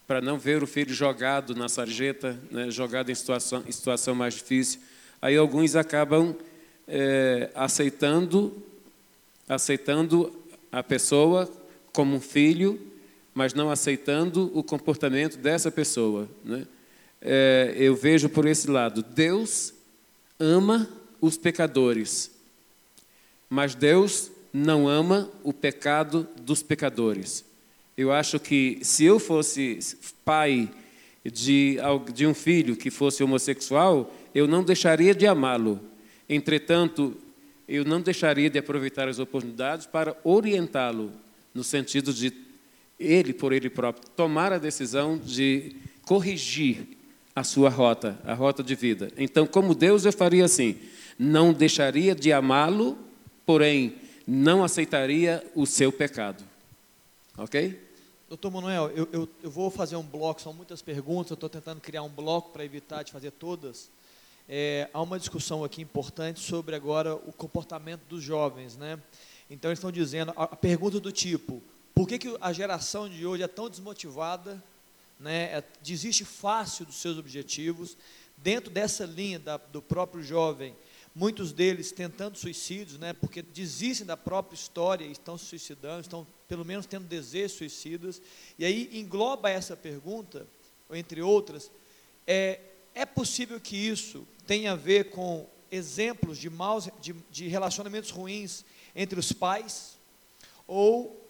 para 0.08 0.22
não 0.22 0.40
ver 0.40 0.64
o 0.64 0.68
filho 0.68 0.94
jogado 0.94 1.54
na 1.54 1.68
sarjeta, 1.68 2.40
né? 2.50 2.72
jogado 2.72 3.12
em 3.12 3.16
situação, 3.16 3.64
em 3.68 3.72
situação 3.72 4.16
mais 4.16 4.36
difícil. 4.36 4.80
Aí 5.22 5.36
alguns 5.36 5.76
acabam 5.76 6.34
é, 6.88 7.50
aceitando, 7.54 8.56
aceitando 9.50 10.34
a 10.72 10.82
pessoa 10.82 11.52
como 11.92 12.16
um 12.16 12.22
filho 12.22 12.80
mas 13.38 13.54
não 13.54 13.70
aceitando 13.70 14.52
o 14.56 14.64
comportamento 14.64 15.38
dessa 15.38 15.70
pessoa. 15.70 16.28
Né? 16.44 16.66
É, 17.22 17.72
eu 17.78 17.96
vejo 17.96 18.28
por 18.28 18.48
esse 18.48 18.68
lado: 18.68 19.04
Deus 19.04 19.76
ama 20.40 20.90
os 21.22 21.38
pecadores, 21.38 22.32
mas 23.48 23.76
Deus 23.76 24.32
não 24.52 24.88
ama 24.88 25.30
o 25.44 25.54
pecado 25.54 26.28
dos 26.42 26.64
pecadores. 26.64 27.46
Eu 27.96 28.12
acho 28.12 28.40
que 28.40 28.80
se 28.82 29.06
eu 29.06 29.20
fosse 29.20 29.78
pai 30.26 30.68
de, 31.24 31.78
de 32.12 32.26
um 32.26 32.34
filho 32.34 32.76
que 32.76 32.90
fosse 32.90 33.24
homossexual, 33.24 34.12
eu 34.34 34.48
não 34.48 34.64
deixaria 34.64 35.14
de 35.14 35.28
amá-lo. 35.28 35.80
Entretanto, 36.28 37.16
eu 37.68 37.86
não 37.86 38.02
deixaria 38.02 38.50
de 38.50 38.58
aproveitar 38.58 39.08
as 39.08 39.20
oportunidades 39.20 39.86
para 39.86 40.18
orientá-lo 40.24 41.12
no 41.54 41.64
sentido 41.64 42.12
de 42.12 42.47
ele 43.00 43.34
por 43.34 43.54
ele 43.54 43.70
próprio, 43.70 44.10
tomar 44.16 44.52
a 44.52 44.58
decisão 44.58 45.18
de 45.18 45.76
corrigir 46.06 46.98
a 47.36 47.44
sua 47.44 47.70
rota, 47.70 48.20
a 48.24 48.34
rota 48.34 48.64
de 48.64 48.74
vida. 48.74 49.12
Então, 49.18 49.46
como 49.46 49.76
Deus, 49.76 50.06
eu 50.06 50.14
faria 50.14 50.46
assim: 50.46 50.80
não 51.20 51.54
deixaria 51.54 52.16
de 52.16 52.34
amá-lo, 52.34 52.98
porém 53.46 53.96
não 54.26 54.64
aceitaria 54.64 55.46
o 55.56 55.66
seu 55.66 55.92
pecado. 55.92 56.44
Ok? 57.38 57.88
Doutor 58.28 58.52
Manuel, 58.52 58.90
eu, 58.90 59.08
eu, 59.14 59.30
eu, 59.42 59.50
vou 59.50 59.70
fazer 59.70 59.96
um 59.96 60.04
bloco, 60.04 60.42
são 60.42 60.52
muitas 60.52 60.82
perguntas, 60.82 61.32
eu 61.32 61.36
estou 61.36 61.48
tentando 61.48 61.80
criar 61.80 62.04
um 62.04 62.10
bloco 62.10 62.52
para 62.52 62.66
evitar 62.66 63.04
de 63.04 63.12
fazer 63.12 63.32
todas. 63.32 63.90
É, 64.50 64.90
há 64.94 65.02
uma 65.02 65.18
discussão 65.18 65.64
aqui 65.64 65.82
importante 65.82 66.40
sobre 66.40 66.76
agora 66.76 67.16
o 67.16 67.32
comportamento 67.32 68.02
dos 68.10 68.22
jovens, 68.22 68.76
né? 68.76 69.00
Então 69.50 69.70
eles 69.70 69.80
estão 69.80 69.92
dizendo, 69.92 70.34
a, 70.36 70.44
a 70.44 70.56
pergunta 70.56 71.00
do 71.00 71.12
tipo, 71.12 71.62
por 71.98 72.08
que, 72.08 72.20
que 72.20 72.38
a 72.40 72.54
geração 72.54 73.10
de 73.10 73.26
hoje 73.26 73.42
é 73.42 73.48
tão 73.48 73.68
desmotivada, 73.68 74.64
né? 75.20 75.46
É, 75.46 75.64
desiste 75.82 76.24
fácil 76.24 76.86
dos 76.86 76.98
seus 76.98 77.18
objetivos, 77.18 77.98
dentro 78.38 78.70
dessa 78.70 79.04
linha 79.04 79.40
da, 79.40 79.58
do 79.58 79.82
próprio 79.82 80.22
jovem, 80.22 80.76
muitos 81.16 81.52
deles 81.52 81.92
tentando 81.92 82.38
suicídios, 82.38 83.00
né, 83.00 83.14
porque 83.14 83.42
desistem 83.42 84.06
da 84.06 84.16
própria 84.16 84.54
história 84.56 85.04
e 85.04 85.12
estão 85.12 85.40
se 85.40 85.46
suicidando, 85.46 86.02
estão 86.02 86.28
pelo 86.48 86.64
menos 86.64 86.86
tendo 86.86 87.08
desejos 87.08 87.58
suicidas. 87.58 88.22
E 88.60 88.64
aí 88.64 88.92
engloba 88.94 89.50
essa 89.50 89.76
pergunta, 89.76 90.46
entre 90.92 91.24
outras, 91.24 91.72
é, 92.28 92.60
é 92.94 93.08
possível 93.08 93.60
que 93.60 93.76
isso 93.76 94.28
tenha 94.46 94.74
a 94.74 94.76
ver 94.76 95.10
com 95.10 95.48
exemplos 95.72 96.38
de, 96.38 96.48
maus, 96.48 96.90
de, 97.02 97.14
de 97.32 97.48
relacionamentos 97.48 98.12
ruins 98.12 98.64
entre 98.96 99.20
os 99.20 99.34
pais, 99.34 99.98
ou 100.68 101.27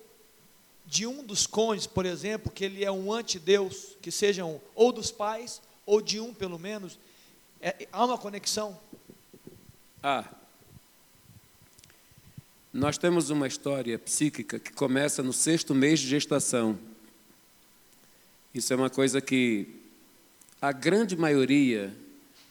de 0.87 1.05
um 1.05 1.23
dos 1.23 1.45
cônjuges, 1.45 1.85
por 1.85 2.05
exemplo, 2.05 2.51
que 2.51 2.63
ele 2.63 2.83
é 2.83 2.91
um 2.91 3.11
antideus, 3.11 3.97
que 4.01 4.09
sejam 4.09 4.61
ou 4.73 4.93
dos 4.93 5.11
pais, 5.11 5.61
ou 5.85 6.01
de 6.01 6.19
um 6.19 6.33
pelo 6.33 6.57
menos, 6.57 6.97
é, 7.61 7.87
há 7.91 8.05
uma 8.05 8.17
conexão? 8.17 8.79
Ah, 10.01 10.25
nós 12.71 12.97
temos 12.97 13.29
uma 13.29 13.47
história 13.47 13.97
psíquica 13.99 14.59
que 14.59 14.71
começa 14.71 15.21
no 15.21 15.33
sexto 15.33 15.75
mês 15.75 15.99
de 15.99 16.07
gestação. 16.07 16.77
Isso 18.53 18.71
é 18.71 18.75
uma 18.75 18.89
coisa 18.89 19.19
que 19.19 19.67
a 20.61 20.71
grande 20.71 21.17
maioria 21.17 21.93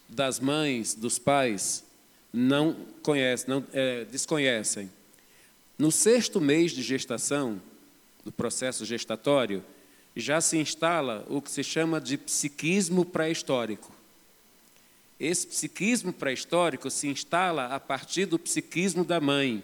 das 0.09 0.41
mães, 0.41 0.95
dos 0.95 1.19
pais, 1.19 1.85
não 2.33 2.77
conhece, 3.03 3.49
não 3.49 3.65
é, 3.73 4.05
desconhecem. 4.05 4.91
No 5.79 5.91
sexto 5.91 6.41
mês 6.41 6.73
de 6.73 6.83
gestação, 6.83 7.61
do 8.27 8.33
processo 8.33 8.85
gestatório, 8.85 9.65
já 10.17 10.41
se 10.41 10.57
instala 10.59 11.25
o 11.29 11.41
que 11.41 11.49
se 11.49 11.63
chama 11.63 12.01
de 12.01 12.19
psiquismo 12.19 13.05
pré-histórico. 13.05 13.93
Esse 15.21 15.47
psiquismo 15.47 16.13
pré-histórico 16.13 16.91
se 16.91 17.07
instala 17.07 17.67
a 17.67 17.79
partir 17.79 18.27
do 18.27 18.37
psiquismo 18.37 19.05
da 19.05 19.21
mãe. 19.21 19.63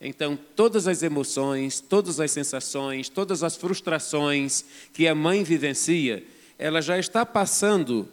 Então, 0.00 0.36
todas 0.56 0.88
as 0.88 1.04
emoções, 1.04 1.78
todas 1.78 2.18
as 2.18 2.32
sensações, 2.32 3.08
todas 3.08 3.44
as 3.44 3.54
frustrações 3.54 4.64
que 4.92 5.06
a 5.06 5.14
mãe 5.14 5.44
vivencia, 5.44 6.26
ela 6.58 6.82
já 6.82 6.98
está 6.98 7.24
passando 7.24 8.08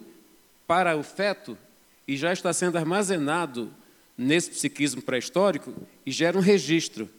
para 0.64 0.96
o 0.96 1.02
feto 1.02 1.58
e 2.06 2.16
já 2.16 2.32
está 2.32 2.52
sendo 2.52 2.78
armazenado 2.78 3.74
nesse 4.16 4.50
psiquismo 4.50 5.02
pré-histórico 5.02 5.74
e 6.06 6.12
gera 6.12 6.38
um 6.38 6.40
registro. 6.40 7.10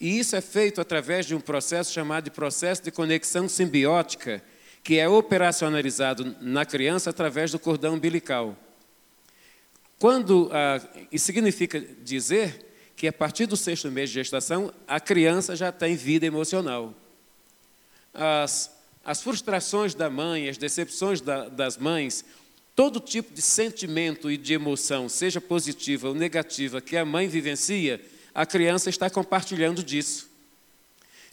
E 0.00 0.18
isso 0.18 0.36
é 0.36 0.40
feito 0.40 0.80
através 0.80 1.26
de 1.26 1.34
um 1.34 1.40
processo 1.40 1.92
chamado 1.92 2.24
de 2.24 2.30
processo 2.30 2.82
de 2.82 2.90
conexão 2.90 3.48
simbiótica, 3.48 4.42
que 4.82 4.98
é 4.98 5.08
operacionalizado 5.08 6.36
na 6.40 6.64
criança 6.64 7.10
através 7.10 7.50
do 7.50 7.58
cordão 7.58 7.94
umbilical. 7.94 8.56
Quando, 9.98 10.50
ah, 10.52 10.80
isso 11.10 11.24
significa 11.24 11.80
dizer 12.02 12.66
que 12.94 13.06
a 13.06 13.12
partir 13.12 13.46
do 13.46 13.56
sexto 13.56 13.90
mês 13.90 14.10
de 14.10 14.14
gestação, 14.14 14.72
a 14.86 15.00
criança 15.00 15.56
já 15.56 15.72
tem 15.72 15.96
vida 15.96 16.26
emocional. 16.26 16.94
As, 18.12 18.70
as 19.04 19.22
frustrações 19.22 19.94
da 19.94 20.08
mãe, 20.08 20.48
as 20.48 20.56
decepções 20.58 21.20
da, 21.20 21.48
das 21.48 21.76
mães, 21.76 22.24
todo 22.74 23.00
tipo 23.00 23.32
de 23.34 23.42
sentimento 23.42 24.30
e 24.30 24.36
de 24.36 24.52
emoção, 24.52 25.08
seja 25.08 25.40
positiva 25.40 26.08
ou 26.08 26.14
negativa, 26.14 26.80
que 26.80 26.96
a 26.96 27.04
mãe 27.04 27.26
vivencia, 27.26 28.00
a 28.36 28.44
criança 28.44 28.90
está 28.90 29.08
compartilhando 29.08 29.82
disso. 29.82 30.28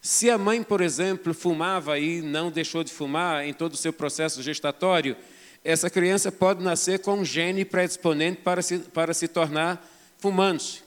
Se 0.02 0.30
a 0.30 0.38
mãe, 0.38 0.63
por 0.63 0.80
exemplo, 0.80 1.34
fumava 1.34 2.00
e 2.00 2.22
não 2.22 2.50
deixou 2.50 2.82
de 2.82 2.94
fumar 2.94 3.46
em 3.46 3.54
todo 3.54 3.74
o 3.74 3.78
seu 3.78 3.92
processo 3.92 4.42
gestatório, 4.42 5.18
essa 5.66 5.89
criança 5.89 6.32
pode 6.32 6.63
nascer 6.63 7.00
com 7.00 7.16
um 7.16 7.26
gene 7.26 7.66
predisponente 7.66 8.39
para 8.42 8.62
se, 8.62 8.80
para 8.80 9.13
se 9.13 9.28
tornar 9.28 9.86
fumante. 10.18 10.82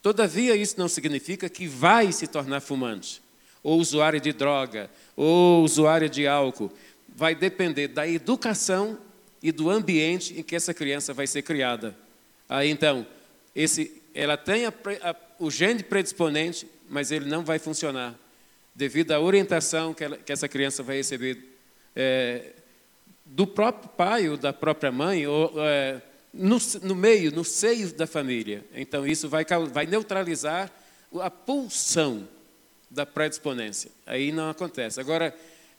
Todavia, 0.00 0.54
isso 0.54 0.78
não 0.78 0.86
significa 0.86 1.48
que 1.48 1.66
vai 1.66 2.12
se 2.12 2.28
tornar 2.28 2.60
fumante, 2.60 3.20
ou 3.60 3.80
usuário 3.80 4.20
de 4.20 4.32
droga, 4.32 4.88
ou 5.16 5.64
usuário 5.64 6.08
de 6.08 6.28
álcool. 6.28 6.72
Vai 7.08 7.34
depender 7.34 7.88
da 7.88 8.06
educação 8.06 8.96
e 9.42 9.50
do 9.50 9.68
ambiente 9.68 10.38
em 10.38 10.44
que 10.44 10.54
essa 10.54 10.72
criança 10.72 11.12
vai 11.12 11.26
ser 11.26 11.42
criada. 11.42 11.92
Aí, 12.48 12.70
então, 12.70 13.04
esse, 13.54 14.00
ela 14.14 14.36
tem 14.36 14.66
a, 14.66 14.72
a, 15.02 15.14
o 15.38 15.50
gene 15.50 15.82
predisponente, 15.82 16.66
mas 16.88 17.10
ele 17.10 17.26
não 17.26 17.44
vai 17.44 17.58
funcionar 17.58 18.18
devido 18.74 19.12
à 19.12 19.20
orientação 19.20 19.94
que, 19.94 20.04
ela, 20.04 20.16
que 20.16 20.32
essa 20.32 20.48
criança 20.48 20.82
vai 20.82 20.96
receber 20.96 21.38
é, 21.94 22.52
do 23.24 23.46
próprio 23.46 23.88
pai 23.90 24.28
ou 24.28 24.36
da 24.36 24.52
própria 24.52 24.90
mãe, 24.90 25.26
ou 25.26 25.52
é, 25.56 26.02
no, 26.32 26.58
no, 26.82 26.94
meio, 26.94 27.30
no 27.30 27.44
seio 27.44 27.92
da 27.92 28.06
família. 28.06 28.64
Então, 28.74 29.06
isso 29.06 29.28
vai, 29.28 29.44
vai 29.70 29.86
neutralizar 29.86 30.70
a 31.20 31.30
pulsão 31.30 32.28
da 32.90 33.06
predisponência. 33.06 33.90
Aí 34.04 34.32
não 34.32 34.50
acontece. 34.50 35.00
Agora, 35.00 35.34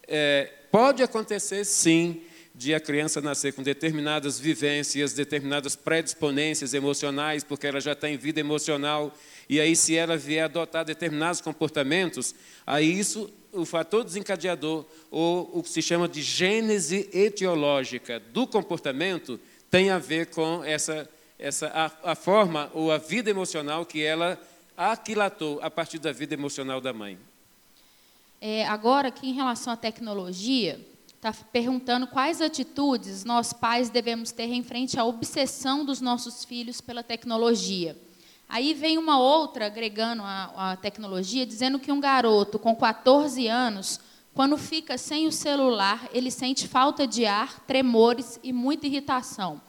é, 0.08 0.52
pode 0.72 1.04
acontecer 1.04 1.66
sim 1.66 2.22
de 2.54 2.74
a 2.74 2.80
criança 2.80 3.20
nascer 3.20 3.54
com 3.54 3.62
determinadas 3.62 4.40
vivências, 4.40 5.12
determinadas 5.12 5.76
predisponências 5.76 6.74
emocionais, 6.74 7.44
porque 7.44 7.68
ela 7.68 7.82
já 7.82 7.94
tem 7.94 8.18
vida 8.18 8.40
emocional 8.40 9.14
e 9.48 9.60
aí, 9.60 9.76
se 9.76 9.96
ela 9.96 10.18
vier 10.18 10.46
adotar 10.46 10.84
determinados 10.84 11.40
comportamentos, 11.40 12.34
aí 12.66 13.00
isso, 13.00 13.32
o 13.52 13.66
fator 13.66 14.04
desencadeador, 14.04 14.86
ou 15.12 15.52
o 15.54 15.62
que 15.62 15.70
se 15.70 15.82
chama 15.82 16.08
de 16.08 16.22
gênese 16.22 17.10
etiológica 17.14 18.20
do 18.20 18.48
comportamento, 18.48 19.40
tem 19.70 19.90
a 19.90 19.98
ver 19.98 20.28
com 20.28 20.64
essa, 20.64 21.10
essa 21.38 21.68
a, 21.68 22.12
a 22.12 22.16
forma 22.16 22.72
ou 22.74 22.92
a 22.92 22.98
vida 22.98 23.30
emocional 23.30 23.86
que 23.86 24.02
ela 24.02 24.40
aquilatou 24.76 25.60
a 25.62 25.70
partir 25.70 26.00
da 26.00 26.12
vida 26.12 26.34
emocional 26.34 26.82
da 26.82 26.92
mãe. 26.92 27.18
É, 28.42 28.66
agora, 28.66 29.08
aqui 29.08 29.30
em 29.30 29.34
relação 29.34 29.74
à 29.74 29.78
tecnologia, 29.78 30.80
está 31.16 31.34
perguntando 31.52 32.08
quais 32.08 32.42
atitudes 32.42 33.24
nós 33.24 33.54
pais 33.54 33.90
devemos 33.90 34.32
ter 34.32 34.46
em 34.46 34.64
frente 34.64 35.00
à 35.00 35.06
obsessão 35.06 35.86
dos 35.86 36.02
nossos 36.02 36.44
filhos 36.44 36.82
pela 36.82 37.02
tecnologia. 37.02 37.96
Aí 38.48 38.74
vem 38.74 38.98
uma 38.98 39.20
outra 39.20 39.66
agregando 39.66 40.22
a, 40.24 40.72
a 40.72 40.76
tecnologia, 40.76 41.46
dizendo 41.46 41.80
que 41.80 41.92
um 41.92 42.00
garoto 42.00 42.60
com 42.60 42.76
14 42.76 43.48
anos, 43.48 44.00
quando 44.34 44.58
fica 44.58 44.98
sem 44.98 45.28
o 45.28 45.32
celular, 45.32 46.08
ele 46.14 46.30
sente 46.30 46.68
falta 46.68 47.08
de 47.08 47.26
ar, 47.26 47.60
tremores 47.62 48.40
e 48.44 48.54
muita 48.54 48.86
irritação. 48.86 49.62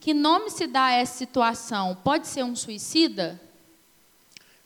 Que 0.00 0.14
nome 0.14 0.50
se 0.50 0.66
dá 0.66 0.86
a 0.86 0.92
essa 0.92 1.16
situação? 1.16 1.96
Pode 2.04 2.26
ser 2.26 2.44
um 2.44 2.54
suicida? 2.54 3.40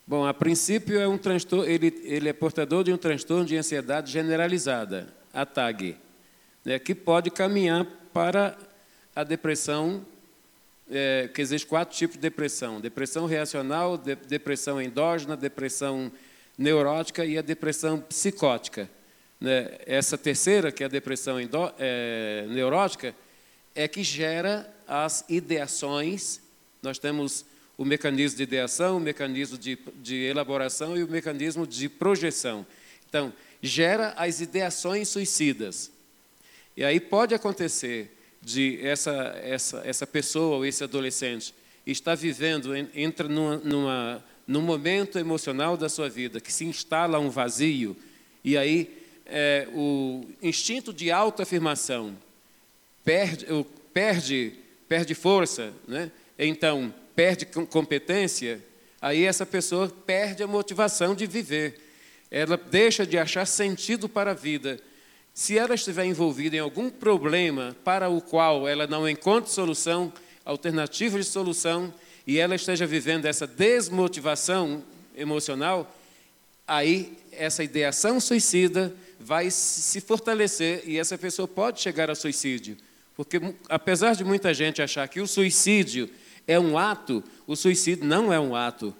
Bom, 0.06 0.26
a 0.26 0.34
princípio 0.34 1.00
é 1.00 1.06
um 1.06 1.16
transtorno, 1.16 1.64
ele, 1.64 2.00
ele 2.02 2.28
é 2.28 2.32
portador 2.32 2.84
de 2.84 2.92
um 2.92 2.96
transtorno 2.96 3.44
de 3.44 3.56
ansiedade 3.56 4.10
generalizada, 4.10 5.14
a 5.32 5.46
TAG, 5.46 5.96
né, 6.64 6.78
que 6.78 6.94
pode 6.94 7.30
caminhar 7.30 7.86
para 8.12 8.58
a 9.14 9.24
depressão 9.24 10.04
é, 10.90 11.28
que 11.32 11.40
existem 11.40 11.68
quatro 11.68 11.96
tipos 11.96 12.16
de 12.16 12.22
depressão: 12.22 12.80
depressão 12.80 13.26
reacional, 13.26 13.96
de, 13.96 14.14
depressão 14.14 14.80
endógena, 14.80 15.36
depressão 15.36 16.10
neurótica 16.56 17.24
e 17.24 17.38
a 17.38 17.42
depressão 17.42 18.00
psicótica. 18.00 18.88
Né? 19.40 19.78
Essa 19.86 20.16
terceira, 20.16 20.70
que 20.70 20.82
é 20.82 20.86
a 20.86 20.88
depressão 20.88 21.40
endó, 21.40 21.74
é, 21.78 22.46
neurótica, 22.48 23.14
é 23.74 23.88
que 23.88 24.02
gera 24.02 24.72
as 24.86 25.24
ideações. 25.28 26.40
Nós 26.82 26.98
temos 26.98 27.44
o 27.76 27.84
mecanismo 27.84 28.36
de 28.36 28.42
ideação, 28.42 28.98
o 28.98 29.00
mecanismo 29.00 29.56
de, 29.56 29.78
de 29.96 30.16
elaboração 30.16 30.96
e 30.96 31.02
o 31.02 31.08
mecanismo 31.08 31.66
de 31.66 31.88
projeção. 31.88 32.66
Então, 33.08 33.32
gera 33.60 34.14
as 34.16 34.40
ideações 34.40 35.08
suicidas. 35.08 35.90
E 36.76 36.84
aí 36.84 37.00
pode 37.00 37.34
acontecer 37.34 38.16
de 38.42 38.80
essa, 38.82 39.12
essa, 39.42 39.82
essa 39.84 40.06
pessoa 40.06 40.56
ou 40.56 40.66
esse 40.66 40.82
adolescente 40.82 41.54
está 41.86 42.14
vivendo, 42.14 42.74
entra 42.94 43.28
numa, 43.28 43.56
numa, 43.58 44.24
num 44.46 44.60
momento 44.60 45.18
emocional 45.18 45.76
da 45.76 45.88
sua 45.88 46.08
vida 46.08 46.40
que 46.40 46.52
se 46.52 46.64
instala 46.64 47.18
um 47.18 47.30
vazio, 47.30 47.96
e 48.44 48.56
aí 48.56 49.02
é, 49.26 49.68
o 49.72 50.26
instinto 50.42 50.92
de 50.92 51.10
autoafirmação 51.10 52.16
perde, 53.04 53.46
perde, 53.92 54.52
perde 54.88 55.14
força, 55.14 55.72
né? 55.86 56.10
então 56.38 56.92
perde 57.14 57.46
competência, 57.46 58.60
aí 59.00 59.24
essa 59.24 59.46
pessoa 59.46 59.88
perde 59.88 60.42
a 60.42 60.46
motivação 60.46 61.14
de 61.14 61.26
viver. 61.26 61.80
ela 62.30 62.56
deixa 62.56 63.06
de 63.06 63.18
achar 63.18 63.46
sentido 63.46 64.08
para 64.08 64.30
a 64.32 64.34
vida. 64.34 64.80
Se 65.34 65.56
ela 65.56 65.74
estiver 65.74 66.04
envolvida 66.04 66.56
em 66.56 66.60
algum 66.60 66.90
problema 66.90 67.74
para 67.82 68.08
o 68.08 68.20
qual 68.20 68.68
ela 68.68 68.86
não 68.86 69.08
encontra 69.08 69.50
solução, 69.50 70.12
alternativa 70.44 71.18
de 71.18 71.24
solução, 71.24 71.92
e 72.26 72.38
ela 72.38 72.54
esteja 72.54 72.86
vivendo 72.86 73.24
essa 73.26 73.46
desmotivação 73.46 74.82
emocional, 75.16 75.96
aí 76.66 77.16
essa 77.32 77.64
ideação 77.64 78.20
suicida 78.20 78.94
vai 79.18 79.50
se 79.50 80.00
fortalecer 80.00 80.82
e 80.84 80.98
essa 80.98 81.16
pessoa 81.16 81.48
pode 81.48 81.80
chegar 81.80 82.10
ao 82.10 82.16
suicídio. 82.16 82.76
Porque, 83.16 83.40
apesar 83.68 84.14
de 84.14 84.24
muita 84.24 84.52
gente 84.52 84.82
achar 84.82 85.08
que 85.08 85.20
o 85.20 85.26
suicídio 85.26 86.10
é 86.46 86.58
um 86.58 86.76
ato, 86.76 87.22
o 87.46 87.56
suicídio 87.56 88.04
não 88.04 88.32
é 88.32 88.38
um 88.38 88.54
ato. 88.54 88.94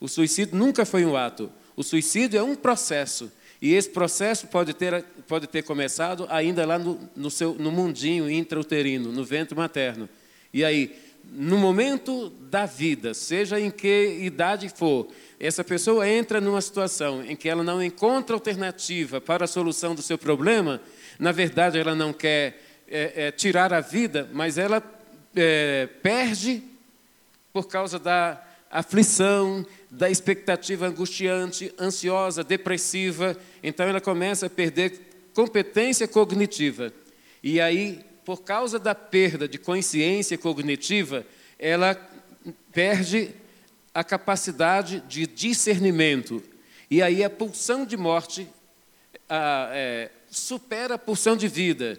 O 0.00 0.08
suicídio 0.08 0.56
nunca 0.56 0.84
foi 0.84 1.04
um 1.04 1.16
ato. 1.16 1.50
O 1.76 1.82
suicídio 1.82 2.38
é 2.38 2.42
um 2.42 2.54
processo. 2.54 3.30
E 3.66 3.74
esse 3.74 3.90
processo 3.90 4.46
pode 4.46 4.72
ter, 4.72 5.04
pode 5.26 5.48
ter 5.48 5.64
começado 5.64 6.24
ainda 6.30 6.64
lá 6.64 6.78
no, 6.78 7.00
no, 7.16 7.28
seu, 7.28 7.52
no 7.54 7.72
mundinho 7.72 8.30
intrauterino, 8.30 9.10
no 9.10 9.24
ventre 9.24 9.56
materno. 9.56 10.08
E 10.54 10.64
aí, 10.64 10.96
no 11.24 11.58
momento 11.58 12.30
da 12.30 12.64
vida, 12.64 13.12
seja 13.12 13.58
em 13.58 13.68
que 13.68 14.20
idade 14.20 14.68
for, 14.68 15.08
essa 15.40 15.64
pessoa 15.64 16.08
entra 16.08 16.40
numa 16.40 16.60
situação 16.60 17.24
em 17.24 17.34
que 17.34 17.48
ela 17.48 17.64
não 17.64 17.82
encontra 17.82 18.36
alternativa 18.36 19.20
para 19.20 19.46
a 19.46 19.48
solução 19.48 19.96
do 19.96 20.00
seu 20.02 20.16
problema, 20.16 20.80
na 21.18 21.32
verdade 21.32 21.76
ela 21.76 21.92
não 21.92 22.12
quer 22.12 22.62
é, 22.86 23.12
é, 23.16 23.30
tirar 23.32 23.74
a 23.74 23.80
vida, 23.80 24.30
mas 24.32 24.58
ela 24.58 24.80
é, 25.34 25.88
perde 26.04 26.62
por 27.52 27.66
causa 27.66 27.98
da 27.98 28.45
aflição, 28.70 29.64
da 29.90 30.10
expectativa 30.10 30.86
angustiante, 30.86 31.72
ansiosa, 31.78 32.44
depressiva. 32.44 33.36
Então 33.62 33.86
ela 33.86 34.00
começa 34.00 34.46
a 34.46 34.50
perder 34.50 35.00
competência 35.32 36.06
cognitiva. 36.08 36.92
E 37.42 37.60
aí, 37.60 38.04
por 38.24 38.42
causa 38.42 38.78
da 38.78 38.94
perda 38.94 39.48
de 39.48 39.58
consciência 39.58 40.36
cognitiva, 40.36 41.24
ela 41.58 41.94
perde 42.72 43.30
a 43.94 44.04
capacidade 44.04 45.00
de 45.08 45.26
discernimento. 45.26 46.42
E 46.90 47.00
aí 47.02 47.24
a 47.24 47.30
pulsão 47.30 47.86
de 47.86 47.96
morte 47.96 48.46
a, 49.28 49.70
é, 49.72 50.10
supera 50.28 50.94
a 50.94 50.98
pulsão 50.98 51.36
de 51.36 51.48
vida. 51.48 51.98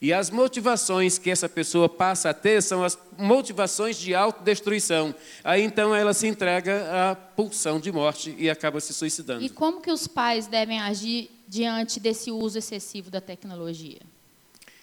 E 0.00 0.12
as 0.12 0.30
motivações 0.30 1.18
que 1.18 1.28
essa 1.28 1.48
pessoa 1.48 1.88
passa 1.88 2.30
a 2.30 2.34
ter 2.34 2.62
são 2.62 2.84
as 2.84 2.96
motivações 3.16 3.96
de 3.96 4.14
autodestruição. 4.14 5.12
Aí 5.42 5.62
então 5.62 5.92
ela 5.92 6.14
se 6.14 6.28
entrega 6.28 7.10
à 7.10 7.16
pulsão 7.16 7.80
de 7.80 7.90
morte 7.90 8.34
e 8.38 8.48
acaba 8.48 8.80
se 8.80 8.94
suicidando. 8.94 9.44
E 9.44 9.48
como 9.48 9.80
que 9.80 9.90
os 9.90 10.06
pais 10.06 10.46
devem 10.46 10.80
agir 10.80 11.28
diante 11.48 11.98
desse 11.98 12.30
uso 12.30 12.58
excessivo 12.58 13.10
da 13.10 13.20
tecnologia? 13.20 14.00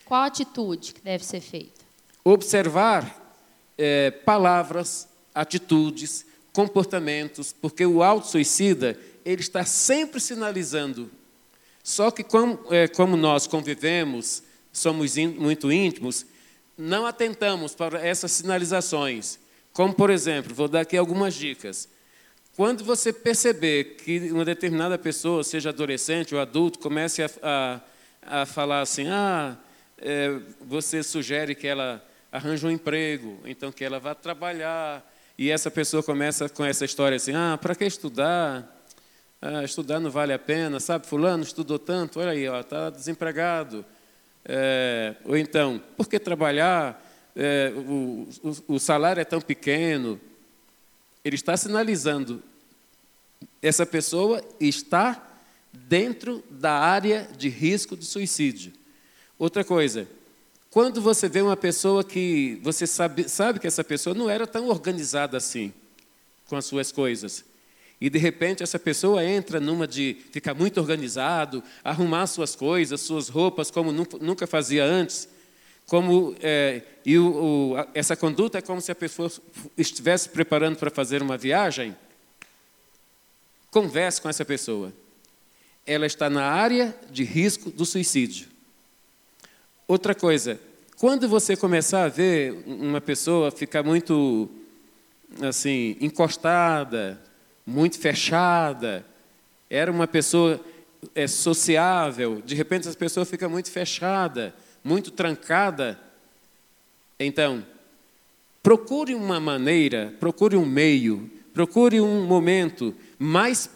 Qual 0.03 0.21
a 0.21 0.25
atitude 0.25 0.93
que 0.93 1.01
deve 1.01 1.23
ser 1.23 1.39
feita? 1.39 1.81
Observar 2.23 3.37
é, 3.77 4.11
palavras, 4.11 5.07
atitudes, 5.33 6.25
comportamentos, 6.51 7.53
porque 7.53 7.85
o 7.85 8.03
auto-suicida 8.03 8.99
ele 9.23 9.41
está 9.41 9.63
sempre 9.63 10.19
sinalizando. 10.19 11.09
Só 11.81 12.11
que 12.11 12.23
como, 12.23 12.59
é, 12.69 12.87
como 12.87 13.15
nós 13.15 13.47
convivemos 13.47 14.43
somos 14.77 15.15
muito 15.15 15.71
íntimos, 15.71 16.25
não 16.77 17.05
atentamos 17.05 17.73
para 17.73 18.05
essas 18.05 18.31
sinalizações. 18.31 19.39
Como, 19.71 19.93
por 19.93 20.09
exemplo, 20.09 20.53
vou 20.53 20.67
dar 20.67 20.81
aqui 20.81 20.97
algumas 20.97 21.33
dicas. 21.33 21.87
Quando 22.55 22.83
você 22.83 23.11
perceber 23.11 23.95
que 23.97 24.31
uma 24.31 24.45
determinada 24.45 24.97
pessoa, 24.97 25.43
seja 25.43 25.69
adolescente 25.69 26.35
ou 26.35 26.41
adulto, 26.41 26.79
comece 26.79 27.23
a, 27.23 27.29
a, 27.41 28.41
a 28.41 28.45
falar 28.45 28.81
assim: 28.81 29.07
ah, 29.07 29.57
é, 29.97 30.39
você 30.61 31.03
sugere 31.03 31.55
que 31.55 31.67
ela 31.67 32.05
arranje 32.31 32.65
um 32.65 32.71
emprego, 32.71 33.39
então 33.45 33.71
que 33.71 33.83
ela 33.83 33.99
vá 33.99 34.13
trabalhar, 34.13 35.05
e 35.37 35.49
essa 35.49 35.71
pessoa 35.71 36.01
começa 36.03 36.47
com 36.47 36.63
essa 36.63 36.85
história 36.85 37.17
assim: 37.17 37.33
ah, 37.33 37.57
para 37.61 37.75
que 37.75 37.85
estudar? 37.85 38.71
Ah, 39.41 39.63
estudar 39.63 39.99
não 39.99 40.09
vale 40.09 40.33
a 40.33 40.39
pena, 40.39 40.79
sabe? 40.79 41.05
Fulano 41.05 41.43
estudou 41.43 41.77
tanto, 41.77 42.19
olha 42.19 42.31
aí, 42.31 42.45
está 42.45 42.89
desempregado. 42.89 43.85
É, 44.45 45.15
ou 45.25 45.35
então, 45.35 45.81
por 45.97 46.07
que 46.07 46.19
trabalhar? 46.19 47.03
É, 47.35 47.73
o, 47.75 48.27
o, 48.43 48.75
o 48.75 48.79
salário 48.79 49.19
é 49.19 49.25
tão 49.25 49.41
pequeno. 49.41 50.19
Ele 51.23 51.35
está 51.35 51.57
sinalizando. 51.57 52.41
Essa 53.61 53.85
pessoa 53.85 54.43
está 54.59 55.21
dentro 55.73 56.43
da 56.49 56.73
área 56.73 57.27
de 57.37 57.49
risco 57.49 57.97
de 57.97 58.05
suicídio. 58.05 58.71
Outra 59.37 59.63
coisa, 59.63 60.07
quando 60.69 61.01
você 61.01 61.27
vê 61.27 61.41
uma 61.41 61.57
pessoa 61.57 62.03
que 62.03 62.59
você 62.61 62.87
sabe, 62.87 63.27
sabe 63.27 63.59
que 63.59 63.67
essa 63.67 63.83
pessoa 63.83 64.13
não 64.13 64.29
era 64.29 64.45
tão 64.47 64.67
organizada 64.67 65.37
assim 65.37 65.73
com 66.47 66.55
as 66.55 66.65
suas 66.65 66.91
coisas, 66.91 67.43
e 67.99 68.09
de 68.09 68.19
repente 68.19 68.61
essa 68.61 68.77
pessoa 68.77 69.23
entra 69.23 69.59
numa 69.59 69.87
de 69.87 70.17
ficar 70.31 70.53
muito 70.53 70.79
organizado, 70.79 71.63
arrumar 71.83 72.27
suas 72.27 72.55
coisas, 72.55 73.01
suas 73.01 73.29
roupas 73.29 73.71
como 73.71 73.91
nunca 73.91 74.45
fazia 74.45 74.83
antes. 74.83 75.29
Como, 75.87 76.35
é, 76.41 76.81
e 77.05 77.17
o, 77.17 77.73
o, 77.73 77.75
essa 77.93 78.15
conduta 78.15 78.57
é 78.57 78.61
como 78.61 78.81
se 78.81 78.91
a 78.91 78.95
pessoa 78.95 79.31
estivesse 79.77 80.29
preparando 80.29 80.77
para 80.77 80.89
fazer 80.89 81.21
uma 81.21 81.37
viagem. 81.37 81.95
Converse 83.69 84.19
com 84.19 84.27
essa 84.27 84.43
pessoa. 84.43 84.91
Ela 85.85 86.07
está 86.07 86.29
na 86.29 86.43
área 86.43 86.95
de 87.11 87.23
risco 87.23 87.69
do 87.69 87.85
suicídio. 87.85 88.47
Outra 89.87 90.15
coisa, 90.15 90.59
quando 90.97 91.29
você 91.29 91.55
começar 91.55 92.03
a 92.05 92.09
ver 92.09 92.63
uma 92.65 92.99
pessoa 92.99 93.51
ficar 93.51 93.83
muito 93.83 94.49
assim 95.41 95.95
encostada, 96.01 97.21
muito 97.65 97.99
fechada, 97.99 99.05
era 99.69 99.91
uma 99.91 100.07
pessoa 100.07 100.63
é, 101.13 101.27
sociável, 101.27 102.41
de 102.45 102.55
repente 102.55 102.87
essa 102.87 102.97
pessoa 102.97 103.25
fica 103.25 103.49
muito 103.49 103.71
fechada, 103.71 104.53
muito 104.83 105.11
trancada. 105.11 105.99
Então, 107.19 107.65
procure 108.61 109.15
uma 109.15 109.39
maneira, 109.39 110.13
procure 110.19 110.55
um 110.55 110.65
meio, 110.65 111.29
procure 111.53 111.99
um 111.99 112.25
momento 112.25 112.93
mais, 113.17 113.69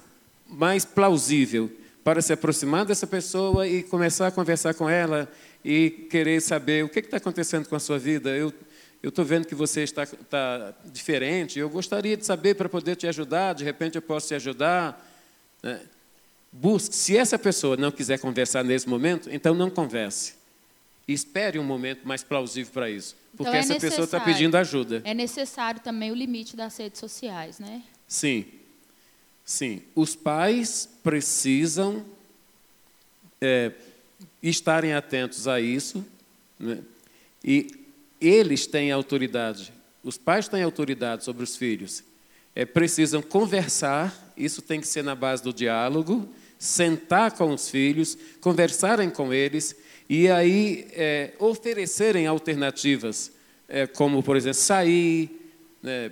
mais 0.48 0.86
plausível 0.86 1.72
para 2.04 2.22
se 2.22 2.34
aproximar 2.34 2.86
dessa 2.86 3.08
pessoa 3.08 3.68
e 3.68 3.84
começar 3.84 4.28
a 4.28 4.32
conversar 4.32 4.74
com 4.74 4.90
ela 4.90 5.30
e 5.64 5.90
querer 5.90 6.42
saber 6.42 6.84
o 6.84 6.90
que 6.90 7.00
está 7.00 7.18
acontecendo 7.18 7.68
com 7.68 7.76
a 7.76 7.80
sua 7.80 8.00
vida. 8.00 8.30
Eu 8.30 8.54
eu 9.02 9.10
estou 9.10 9.24
vendo 9.24 9.48
que 9.48 9.56
você 9.56 9.82
está, 9.84 10.04
está, 10.04 10.74
diferente, 10.86 11.58
eu 11.58 11.70
gostaria 11.70 12.18
de 12.18 12.26
saber 12.26 12.56
para 12.56 12.68
poder 12.68 12.96
te 12.98 13.08
ajudar, 13.08 13.54
de 13.54 13.64
repente 13.64 13.96
eu 13.96 14.02
posso 14.02 14.28
te 14.28 14.36
ajudar. 14.36 15.06
Né? 15.64 15.80
Busque, 16.52 16.96
se 16.96 17.16
essa 17.16 17.40
pessoa 17.40 17.78
não 17.78 17.92
quiser 17.92 18.20
conversar 18.20 18.64
nesse 18.64 18.90
momento, 18.90 19.30
então 19.32 19.54
não 19.54 19.70
converse. 19.70 20.34
Espere 21.08 21.58
um 21.58 21.64
momento 21.64 22.06
mais 22.06 22.24
plausível 22.24 22.72
para 22.74 22.90
isso, 22.90 23.16
porque 23.32 23.44
então 23.44 23.54
é 23.54 23.60
essa 23.60 23.80
pessoa 23.80 24.04
está 24.04 24.20
pedindo 24.20 24.56
ajuda. 24.58 25.02
É 25.06 25.14
necessário 25.14 25.80
também 25.80 26.12
o 26.12 26.16
limite 26.16 26.56
das 26.56 26.78
redes 26.78 27.00
sociais, 27.00 27.58
né? 27.58 27.82
Sim, 28.08 28.46
sim. 29.46 29.82
Os 29.96 30.16
pais 30.16 30.90
precisam 31.02 32.06
é, 33.40 33.72
estarem 34.44 34.94
atentos 34.94 35.48
a 35.48 35.60
isso, 35.62 36.06
né? 36.60 36.80
e 37.44 37.79
eles 38.20 38.68
têm 38.68 38.92
autoridade, 38.92 39.74
os 40.04 40.18
pais 40.18 40.48
têm 40.48 40.64
autoridade 40.64 41.24
sobre 41.24 41.44
os 41.44 41.56
filhos. 41.56 42.04
É, 42.56 42.66
precisam 42.66 43.22
conversar, 43.22 44.34
isso 44.36 44.62
tem 44.62 44.82
que 44.82 44.88
ser 44.88 45.04
na 45.04 45.16
base 45.16 45.44
do 45.44 45.54
diálogo, 45.54 46.28
sentar 46.58 47.32
com 47.32 47.54
os 47.54 47.70
filhos, 47.70 48.18
conversarem 48.42 49.10
com 49.10 49.34
eles 49.34 49.76
e 50.10 50.30
aí 50.30 50.88
é, 50.92 51.34
oferecerem 51.40 52.28
alternativas, 52.28 53.32
é, 53.68 53.86
como, 53.86 54.24
por 54.24 54.36
exemplo, 54.36 54.60
sair, 54.60 55.30
né, 55.82 56.12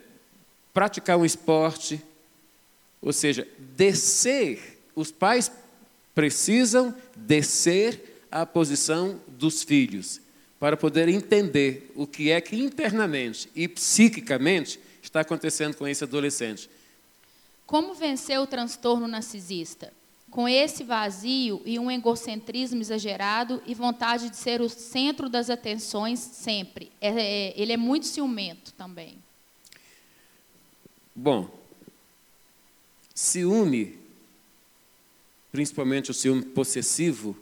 praticar 0.73 1.17
um 1.17 1.25
esporte, 1.25 2.01
ou 3.01 3.11
seja, 3.11 3.47
descer. 3.75 4.79
Os 4.95 5.11
pais 5.11 5.51
precisam 6.13 6.95
descer 7.15 8.25
à 8.31 8.45
posição 8.45 9.19
dos 9.27 9.63
filhos 9.63 10.21
para 10.59 10.75
poder 10.75 11.07
entender 11.07 11.91
o 11.95 12.07
que 12.07 12.31
é 12.31 12.41
que 12.41 12.55
internamente 12.55 13.49
e 13.55 13.67
psiquicamente 13.67 14.79
está 15.01 15.21
acontecendo 15.21 15.75
com 15.75 15.87
esse 15.87 16.03
adolescente. 16.03 16.69
Como 17.65 17.93
vencer 17.93 18.39
o 18.39 18.47
transtorno 18.47 19.07
narcisista? 19.07 19.93
Com 20.29 20.47
esse 20.47 20.83
vazio 20.83 21.61
e 21.65 21.79
um 21.79 21.89
egocentrismo 21.89 22.81
exagerado 22.81 23.61
e 23.65 23.73
vontade 23.73 24.29
de 24.29 24.37
ser 24.37 24.61
o 24.61 24.69
centro 24.69 25.29
das 25.29 25.49
atenções 25.49 26.19
sempre. 26.19 26.91
É, 26.99 27.09
é, 27.09 27.53
ele 27.55 27.71
é 27.71 27.77
muito 27.77 28.07
ciumento 28.07 28.73
também. 28.73 29.17
Bom, 31.15 31.49
ciúme 33.15 33.97
principalmente 35.57 36.11
o 36.11 36.13
ciúme 36.13 36.43
possessivo, 36.43 37.35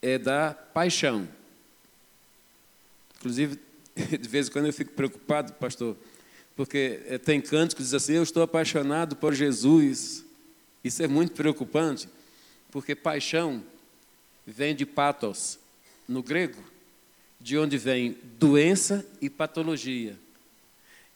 é 0.00 0.18
da 0.18 0.54
paixão. 0.54 1.28
Inclusive, 3.22 3.56
de 3.94 4.28
vez 4.28 4.48
em 4.48 4.50
quando 4.50 4.66
eu 4.66 4.72
fico 4.72 4.92
preocupado, 4.94 5.52
pastor, 5.52 5.96
porque 6.56 7.00
eh, 7.06 7.18
tem 7.18 7.40
cantos 7.40 7.72
que 7.72 7.80
dizem 7.80 7.96
assim: 7.96 8.12
Eu 8.14 8.24
estou 8.24 8.42
apaixonado 8.42 9.14
por 9.14 9.32
Jesus. 9.32 10.24
Isso 10.82 11.00
é 11.04 11.06
muito 11.06 11.32
preocupante, 11.32 12.08
porque 12.72 12.96
paixão 12.96 13.62
vem 14.44 14.74
de 14.74 14.84
patos, 14.84 15.56
no 16.08 16.20
grego, 16.20 16.60
de 17.40 17.56
onde 17.56 17.78
vem 17.78 18.18
doença 18.40 19.06
e 19.20 19.30
patologia. 19.30 20.18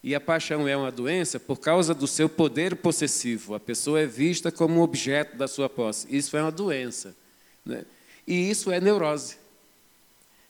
E 0.05 0.15
a 0.15 0.21
paixão 0.21 0.69
é 0.69 0.77
uma 0.77 0.93
doença 0.93 1.41
por 1.41 1.59
causa 1.59 1.93
do 1.93 2.07
seu 2.07 2.29
poder 2.29 2.77
possessivo. 2.77 3.57
A 3.57 3.59
pessoa 3.59 3.99
é 3.99 4.07
vista 4.07 4.53
como 4.53 4.81
objeto 4.81 5.37
da 5.37 5.49
sua 5.49 5.69
posse. 5.69 6.07
Isso 6.09 6.37
é 6.37 6.43
uma 6.43 6.53
doença. 6.53 7.17
Né? 7.65 7.85
E 8.25 8.49
isso 8.49 8.71
é 8.71 8.81
neurose. 8.81 9.37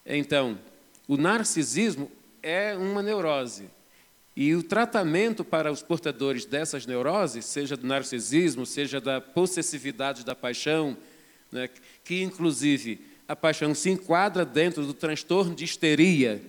Então, 0.04 0.58
o 1.08 1.16
narcisismo 1.16 2.10
é 2.42 2.76
uma 2.76 3.02
neurose. 3.02 3.64
E 4.36 4.54
o 4.54 4.62
tratamento 4.62 5.44
para 5.44 5.72
os 5.72 5.82
portadores 5.82 6.44
dessas 6.44 6.84
neuroses, 6.84 7.46
seja 7.46 7.76
do 7.76 7.86
narcisismo, 7.86 8.66
seja 8.66 9.00
da 9.00 9.20
possessividade 9.20 10.24
da 10.24 10.34
paixão, 10.34 10.96
né, 11.50 11.70
que 12.04 12.22
inclusive 12.22 13.00
a 13.26 13.34
paixão 13.34 13.74
se 13.74 13.90
enquadra 13.90 14.44
dentro 14.44 14.84
do 14.84 14.92
transtorno 14.92 15.54
de 15.54 15.64
histeria. 15.64 16.42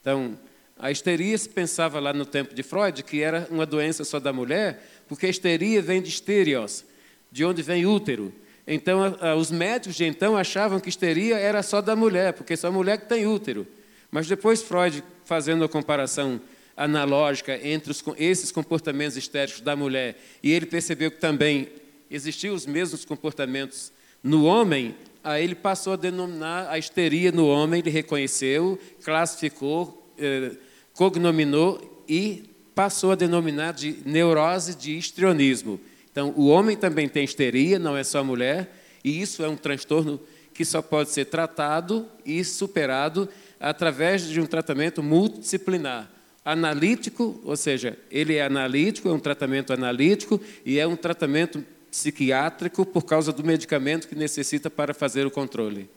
Então, 0.00 0.38
a 0.78 0.92
histeria 0.92 1.36
se 1.36 1.48
pensava 1.48 1.98
lá 1.98 2.12
no 2.12 2.24
tempo 2.24 2.54
de 2.54 2.62
Freud 2.62 3.02
que 3.02 3.20
era 3.20 3.48
uma 3.50 3.66
doença 3.66 4.04
só 4.04 4.20
da 4.20 4.32
mulher, 4.32 4.80
porque 5.08 5.26
a 5.26 5.30
histeria 5.30 5.82
vem 5.82 6.00
de 6.00 6.08
esterios, 6.08 6.84
de 7.32 7.44
onde 7.44 7.62
vem 7.62 7.84
útero. 7.84 8.32
Então, 8.64 9.00
os 9.38 9.50
médicos 9.50 9.96
de 9.96 10.04
então 10.04 10.36
achavam 10.36 10.78
que 10.78 10.88
histeria 10.88 11.36
era 11.36 11.62
só 11.62 11.80
da 11.80 11.96
mulher, 11.96 12.34
porque 12.34 12.56
só 12.56 12.68
a 12.68 12.72
mulher 12.72 12.98
que 12.98 13.08
tem 13.08 13.26
útero. 13.26 13.66
Mas 14.10 14.26
depois 14.26 14.62
Freud, 14.62 15.02
fazendo 15.24 15.64
a 15.64 15.68
comparação 15.68 16.40
analógica 16.76 17.58
entre 17.66 17.90
os, 17.90 18.02
esses 18.16 18.52
comportamentos 18.52 19.16
histéricos 19.16 19.60
da 19.60 19.74
mulher 19.74 20.16
e 20.42 20.52
ele 20.52 20.64
percebeu 20.64 21.10
que 21.10 21.18
também 21.18 21.68
existiam 22.10 22.54
os 22.54 22.64
mesmos 22.64 23.04
comportamentos 23.04 23.92
no 24.22 24.44
homem, 24.44 24.94
aí 25.22 25.44
ele 25.44 25.54
passou 25.54 25.92
a 25.92 25.96
denominar 25.96 26.68
a 26.70 26.78
histeria 26.78 27.32
no 27.32 27.46
homem, 27.46 27.80
ele 27.80 27.90
reconheceu, 27.90 28.78
classificou, 29.04 30.10
eh, 30.18 30.52
cognominou 30.94 32.04
e 32.08 32.44
passou 32.74 33.12
a 33.12 33.14
denominar 33.14 33.72
de 33.72 33.98
neurose 34.06 34.74
de 34.74 34.96
histrionismo. 34.96 35.80
Então, 36.10 36.32
o 36.36 36.46
homem 36.46 36.76
também 36.76 37.08
tem 37.08 37.24
histeria, 37.24 37.78
não 37.78 37.96
é 37.96 38.02
só 38.02 38.20
a 38.20 38.24
mulher, 38.24 38.72
e 39.04 39.20
isso 39.20 39.42
é 39.44 39.48
um 39.48 39.56
transtorno 39.56 40.20
que 40.54 40.64
só 40.64 40.82
pode 40.82 41.10
ser 41.10 41.26
tratado 41.26 42.08
e 42.24 42.42
superado 42.42 43.28
através 43.60 44.26
de 44.26 44.40
um 44.40 44.46
tratamento 44.46 45.02
multidisciplinar. 45.02 46.10
Analítico, 46.44 47.40
ou 47.44 47.56
seja, 47.56 47.98
ele 48.10 48.36
é 48.36 48.44
analítico, 48.44 49.08
é 49.08 49.12
um 49.12 49.18
tratamento 49.18 49.72
analítico 49.72 50.40
e 50.64 50.78
é 50.78 50.86
um 50.86 50.96
tratamento 50.96 51.64
psiquiátrico 51.90 52.86
por 52.86 53.04
causa 53.04 53.32
do 53.32 53.44
medicamento 53.44 54.08
que 54.08 54.14
necessita 54.14 54.70
para 54.70 54.94
fazer 54.94 55.26
o 55.26 55.30
controle. 55.30 55.90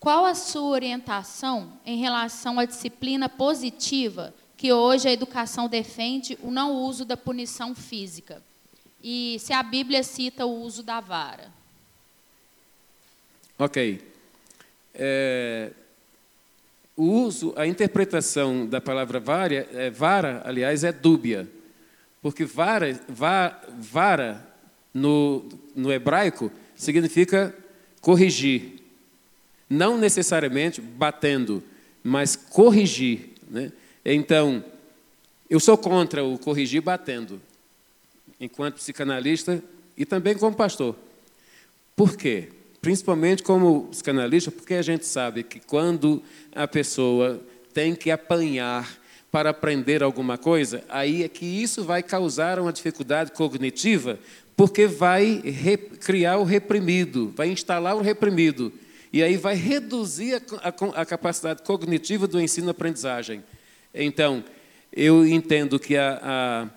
Qual 0.00 0.26
a 0.26 0.34
sua 0.34 0.68
orientação 0.70 1.74
em 1.86 1.98
relação 1.98 2.58
à 2.58 2.64
disciplina 2.64 3.28
positiva 3.28 4.34
que 4.56 4.72
hoje 4.72 5.08
a 5.08 5.12
educação 5.12 5.68
defende 5.68 6.36
o 6.42 6.50
não 6.50 6.72
uso 6.72 7.04
da 7.04 7.16
punição 7.16 7.74
física? 7.74 8.42
E 9.00 9.36
se 9.38 9.52
a 9.52 9.62
Bíblia 9.62 10.02
cita 10.02 10.46
o 10.46 10.62
uso 10.62 10.82
da 10.82 11.00
vara? 11.00 11.52
Ok. 13.58 14.00
É, 14.94 15.72
o 17.02 17.24
uso, 17.24 17.52
a 17.56 17.66
interpretação 17.66 18.64
da 18.64 18.80
palavra 18.80 19.18
vara, 19.18 19.66
é, 19.72 19.90
vara 19.90 20.40
aliás, 20.44 20.84
é 20.84 20.92
dúbia. 20.92 21.48
Porque 22.20 22.44
vara, 22.44 22.96
va, 23.08 23.60
vara 23.76 24.46
no, 24.94 25.44
no 25.74 25.92
hebraico 25.92 26.48
significa 26.76 27.52
corrigir 28.00 28.80
não 29.68 29.98
necessariamente 29.98 30.80
batendo, 30.80 31.60
mas 32.04 32.36
corrigir. 32.36 33.30
Né? 33.50 33.72
Então, 34.04 34.64
eu 35.50 35.58
sou 35.58 35.76
contra 35.76 36.22
o 36.22 36.38
corrigir 36.38 36.82
batendo, 36.82 37.40
enquanto 38.38 38.76
psicanalista 38.76 39.60
e 39.96 40.06
também 40.06 40.36
como 40.36 40.54
pastor. 40.54 40.94
Por 41.96 42.16
quê? 42.16 42.50
Principalmente 42.82 43.44
como 43.44 43.84
psicanalista, 43.92 44.50
porque 44.50 44.74
a 44.74 44.82
gente 44.82 45.06
sabe 45.06 45.44
que 45.44 45.60
quando 45.60 46.20
a 46.52 46.66
pessoa 46.66 47.40
tem 47.72 47.94
que 47.94 48.10
apanhar 48.10 48.98
para 49.30 49.50
aprender 49.50 50.02
alguma 50.02 50.36
coisa, 50.36 50.82
aí 50.88 51.22
é 51.22 51.28
que 51.28 51.46
isso 51.46 51.84
vai 51.84 52.02
causar 52.02 52.58
uma 52.58 52.72
dificuldade 52.72 53.30
cognitiva, 53.30 54.18
porque 54.56 54.88
vai 54.88 55.40
criar 56.00 56.38
o 56.38 56.42
reprimido, 56.42 57.32
vai 57.36 57.50
instalar 57.50 57.94
o 57.94 58.00
reprimido. 58.00 58.72
E 59.12 59.22
aí 59.22 59.36
vai 59.36 59.54
reduzir 59.54 60.34
a, 60.34 60.68
a, 60.68 61.02
a 61.02 61.06
capacidade 61.06 61.62
cognitiva 61.62 62.26
do 62.26 62.40
ensino-aprendizagem. 62.40 63.44
Então, 63.94 64.42
eu 64.92 65.24
entendo 65.24 65.78
que 65.78 65.96
a, 65.96 66.68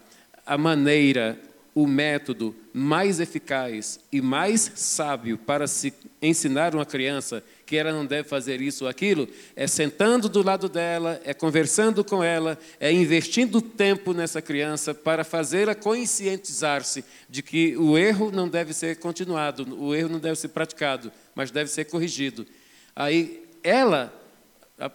a, 0.45 0.53
a 0.53 0.55
maneira, 0.55 1.39
o 1.75 1.85
método 1.85 2.55
mais 2.73 3.19
eficaz 3.19 3.99
e 4.09 4.21
mais 4.21 4.71
sábio 4.75 5.37
para 5.37 5.67
se 5.67 5.93
ensinar 6.21 6.73
uma 6.73 6.85
criança 6.85 7.43
que 7.65 7.75
ela 7.75 7.91
não 7.91 8.05
deve 8.05 8.29
fazer 8.29 8.61
isso 8.61 8.85
ou 8.85 8.89
aquilo, 8.89 9.27
é 9.55 9.67
sentando 9.67 10.29
do 10.29 10.41
lado 10.41 10.69
dela, 10.69 11.19
é 11.25 11.33
conversando 11.33 12.01
com 12.01 12.23
ela, 12.23 12.57
é 12.79 12.91
investindo 12.93 13.61
tempo 13.61 14.13
nessa 14.13 14.41
criança 14.41 14.93
para 14.93 15.25
fazê-la 15.25 15.75
conscientizar-se 15.75 17.03
de 17.29 17.43
que 17.43 17.75
o 17.75 17.97
erro 17.97 18.31
não 18.31 18.47
deve 18.47 18.73
ser 18.73 18.97
continuado, 18.97 19.67
o 19.77 19.93
erro 19.93 20.09
não 20.09 20.19
deve 20.19 20.37
ser 20.37 20.49
praticado, 20.49 21.11
mas 21.33 21.51
deve 21.51 21.69
ser 21.69 21.85
corrigido. 21.85 22.47
Aí 22.95 23.43
ela, 23.61 24.13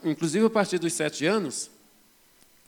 inclusive 0.02 0.46
a 0.46 0.50
partir 0.50 0.78
dos 0.78 0.94
sete 0.94 1.26
anos, 1.26 1.70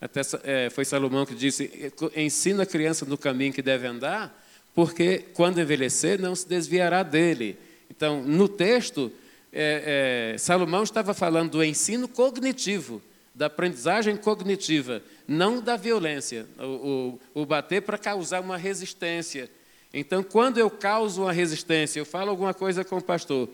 até 0.03 0.21
é, 0.43 0.69
foi 0.69 0.85
Salomão 0.85 1.25
que 1.25 1.33
disse: 1.33 1.93
ensina 2.17 2.65
a 2.65 2.67
criança 2.67 3.07
no 3.07 3.17
caminho 3.17 3.53
que 3.53 3.63
deve 3.63 3.87
andar, 3.87 4.37
porque 4.75 5.27
quando 5.33 5.61
envelhecer 5.61 6.21
não 6.21 6.35
se 6.35 6.49
desviará 6.49 7.05
dele. 7.05 7.57
Então, 7.89 8.21
no 8.21 8.49
texto, 8.49 9.13
é, 9.53 10.33
é, 10.35 10.39
Salomão 10.39 10.83
estava 10.83 11.15
falando 11.15 11.53
do 11.53 11.63
ensino 11.63 12.09
cognitivo, 12.09 13.01
da 13.33 13.47
aprendizagem 13.47 14.17
cognitiva, 14.17 15.01
não 15.29 15.61
da 15.61 15.77
violência, 15.77 16.47
o, 16.59 17.19
o, 17.35 17.43
o 17.43 17.47
bater 17.47 17.83
para 17.83 17.97
causar 17.97 18.41
uma 18.41 18.57
resistência. 18.57 19.49
Então, 19.95 20.25
quando 20.25 20.59
eu 20.59 20.69
causo 20.69 21.23
uma 21.23 21.33
resistência, 21.33 22.01
eu 22.01 22.07
falo 22.07 22.31
alguma 22.31 22.53
coisa 22.53 22.83
com 22.83 22.97
o 22.97 23.03
pastor, 23.03 23.49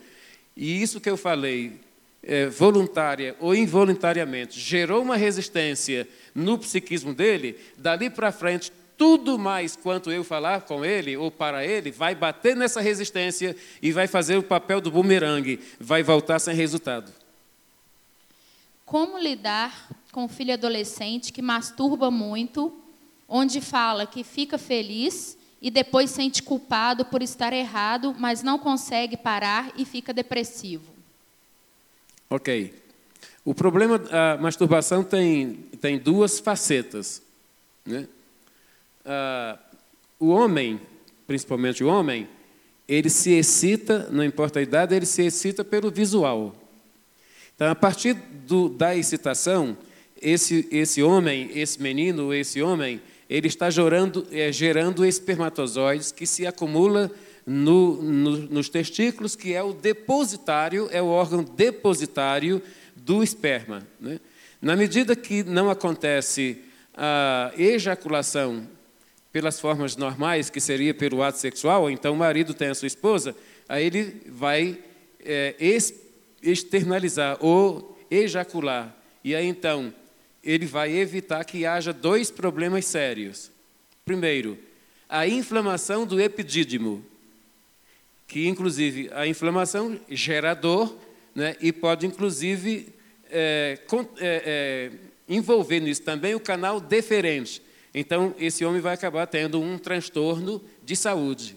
e 0.56 0.80
isso 0.80 0.98
que 0.98 1.10
eu 1.10 1.16
falei, 1.18 1.78
é, 2.22 2.46
voluntária 2.46 3.36
ou 3.40 3.54
involuntariamente, 3.54 4.58
gerou 4.58 5.02
uma 5.02 5.16
resistência 5.16 6.08
no 6.34 6.58
psiquismo 6.58 7.14
dele, 7.14 7.58
dali 7.76 8.10
para 8.10 8.32
frente, 8.32 8.72
tudo 8.96 9.38
mais 9.38 9.76
quanto 9.76 10.10
eu 10.10 10.24
falar 10.24 10.62
com 10.62 10.84
ele 10.84 11.16
ou 11.16 11.30
para 11.30 11.64
ele, 11.64 11.92
vai 11.92 12.14
bater 12.14 12.56
nessa 12.56 12.80
resistência 12.80 13.56
e 13.80 13.92
vai 13.92 14.08
fazer 14.08 14.36
o 14.36 14.42
papel 14.42 14.80
do 14.80 14.90
bumerangue, 14.90 15.60
vai 15.78 16.02
voltar 16.02 16.40
sem 16.40 16.54
resultado. 16.54 17.12
Como 18.84 19.18
lidar 19.18 19.88
com 20.10 20.24
o 20.24 20.28
filho 20.28 20.52
adolescente 20.52 21.32
que 21.32 21.40
masturba 21.40 22.10
muito, 22.10 22.74
onde 23.28 23.60
fala 23.60 24.06
que 24.06 24.24
fica 24.24 24.58
feliz 24.58 25.38
e 25.62 25.70
depois 25.70 26.10
sente 26.10 26.42
culpado 26.42 27.04
por 27.04 27.22
estar 27.22 27.52
errado, 27.52 28.16
mas 28.18 28.42
não 28.42 28.58
consegue 28.58 29.16
parar 29.16 29.70
e 29.76 29.84
fica 29.84 30.12
depressivo? 30.12 30.97
Ok. 32.30 32.74
O 33.44 33.54
problema 33.54 33.98
da 33.98 34.36
masturbação 34.40 35.02
tem, 35.02 35.54
tem 35.80 35.98
duas 35.98 36.38
facetas. 36.38 37.22
Né? 37.86 38.06
uh, 39.08 39.58
o 40.20 40.28
homem, 40.28 40.80
principalmente 41.26 41.82
o 41.82 41.88
homem, 41.88 42.28
ele 42.86 43.08
se 43.08 43.32
excita, 43.32 44.08
não 44.10 44.24
importa 44.24 44.58
a 44.58 44.62
idade, 44.62 44.94
ele 44.94 45.06
se 45.06 45.22
excita 45.22 45.64
pelo 45.64 45.90
visual. 45.90 46.54
Então, 47.54 47.70
a 47.70 47.74
partir 47.74 48.14
do, 48.14 48.68
da 48.68 48.96
excitação, 48.96 49.76
esse, 50.20 50.68
esse 50.70 51.02
homem, 51.02 51.50
esse 51.54 51.80
menino, 51.82 52.32
esse 52.32 52.62
homem, 52.62 53.00
ele 53.28 53.48
está 53.48 53.68
gerando, 53.68 54.26
é, 54.30 54.50
gerando 54.52 55.04
espermatozoides 55.04 56.12
que 56.12 56.26
se 56.26 56.46
acumula 56.46 57.10
no, 57.48 58.02
no, 58.02 58.36
nos 58.36 58.68
testículos, 58.68 59.34
que 59.34 59.54
é 59.54 59.62
o 59.62 59.72
depositário, 59.72 60.86
é 60.92 61.00
o 61.00 61.06
órgão 61.06 61.42
depositário 61.42 62.60
do 62.94 63.22
esperma. 63.22 63.86
Né? 63.98 64.20
Na 64.60 64.76
medida 64.76 65.16
que 65.16 65.42
não 65.42 65.70
acontece 65.70 66.62
a 66.94 67.50
ejaculação 67.56 68.68
pelas 69.32 69.58
formas 69.58 69.96
normais, 69.96 70.50
que 70.50 70.60
seria 70.60 70.92
pelo 70.92 71.22
ato 71.22 71.38
sexual, 71.38 71.90
então 71.90 72.12
o 72.12 72.18
marido 72.18 72.52
tem 72.52 72.68
a 72.68 72.74
sua 72.74 72.86
esposa, 72.86 73.34
aí 73.66 73.86
ele 73.86 74.20
vai 74.26 74.78
é, 75.24 75.54
externalizar 76.42 77.38
ou 77.40 77.98
ejacular. 78.10 78.94
E 79.24 79.34
aí 79.34 79.46
então 79.46 79.92
ele 80.44 80.66
vai 80.66 80.94
evitar 80.94 81.44
que 81.44 81.64
haja 81.64 81.94
dois 81.94 82.30
problemas 82.30 82.84
sérios. 82.84 83.50
Primeiro, 84.04 84.58
a 85.08 85.26
inflamação 85.26 86.04
do 86.04 86.20
epidídimo, 86.20 87.04
que 88.28 88.46
inclusive 88.46 89.10
a 89.12 89.26
inflamação 89.26 89.98
gera 90.08 90.52
dor 90.52 90.96
né, 91.34 91.56
e 91.60 91.72
pode 91.72 92.06
inclusive 92.06 92.94
é, 93.30 93.78
é, 93.80 94.10
é, 94.20 94.90
envolver 95.26 95.80
nisso 95.80 96.02
também 96.02 96.34
o 96.34 96.40
canal 96.40 96.78
deferente. 96.78 97.62
Então, 97.94 98.34
esse 98.38 98.64
homem 98.64 98.80
vai 98.80 98.94
acabar 98.94 99.26
tendo 99.26 99.60
um 99.60 99.78
transtorno 99.78 100.62
de 100.84 100.94
saúde. 100.94 101.56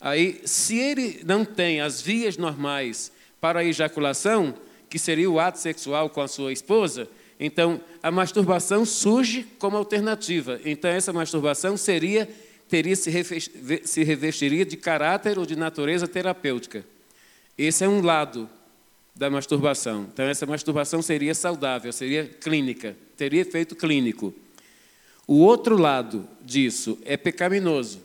Aí, 0.00 0.40
se 0.44 0.78
ele 0.78 1.20
não 1.24 1.44
tem 1.44 1.80
as 1.80 2.00
vias 2.00 2.38
normais 2.38 3.12
para 3.38 3.60
a 3.60 3.64
ejaculação, 3.64 4.54
que 4.88 4.98
seria 4.98 5.30
o 5.30 5.38
ato 5.38 5.58
sexual 5.58 6.08
com 6.08 6.22
a 6.22 6.28
sua 6.28 6.52
esposa, 6.52 7.06
então 7.38 7.80
a 8.02 8.10
masturbação 8.10 8.84
surge 8.84 9.46
como 9.58 9.76
alternativa. 9.76 10.58
Então, 10.64 10.90
essa 10.90 11.12
masturbação 11.12 11.76
seria 11.76 12.28
teria 12.70 12.94
se 12.96 14.04
revestiria 14.04 14.64
de 14.64 14.76
caráter 14.76 15.38
ou 15.38 15.44
de 15.44 15.56
natureza 15.56 16.06
terapêutica. 16.06 16.84
Esse 17.58 17.84
é 17.84 17.88
um 17.88 18.00
lado 18.00 18.48
da 19.14 19.28
masturbação. 19.28 20.06
Então, 20.12 20.24
essa 20.24 20.46
masturbação 20.46 21.02
seria 21.02 21.34
saudável, 21.34 21.92
seria 21.92 22.24
clínica, 22.24 22.96
teria 23.16 23.42
efeito 23.42 23.76
clínico. 23.76 24.32
O 25.26 25.40
outro 25.40 25.76
lado 25.76 26.26
disso 26.40 26.96
é 27.04 27.16
pecaminoso. 27.16 28.00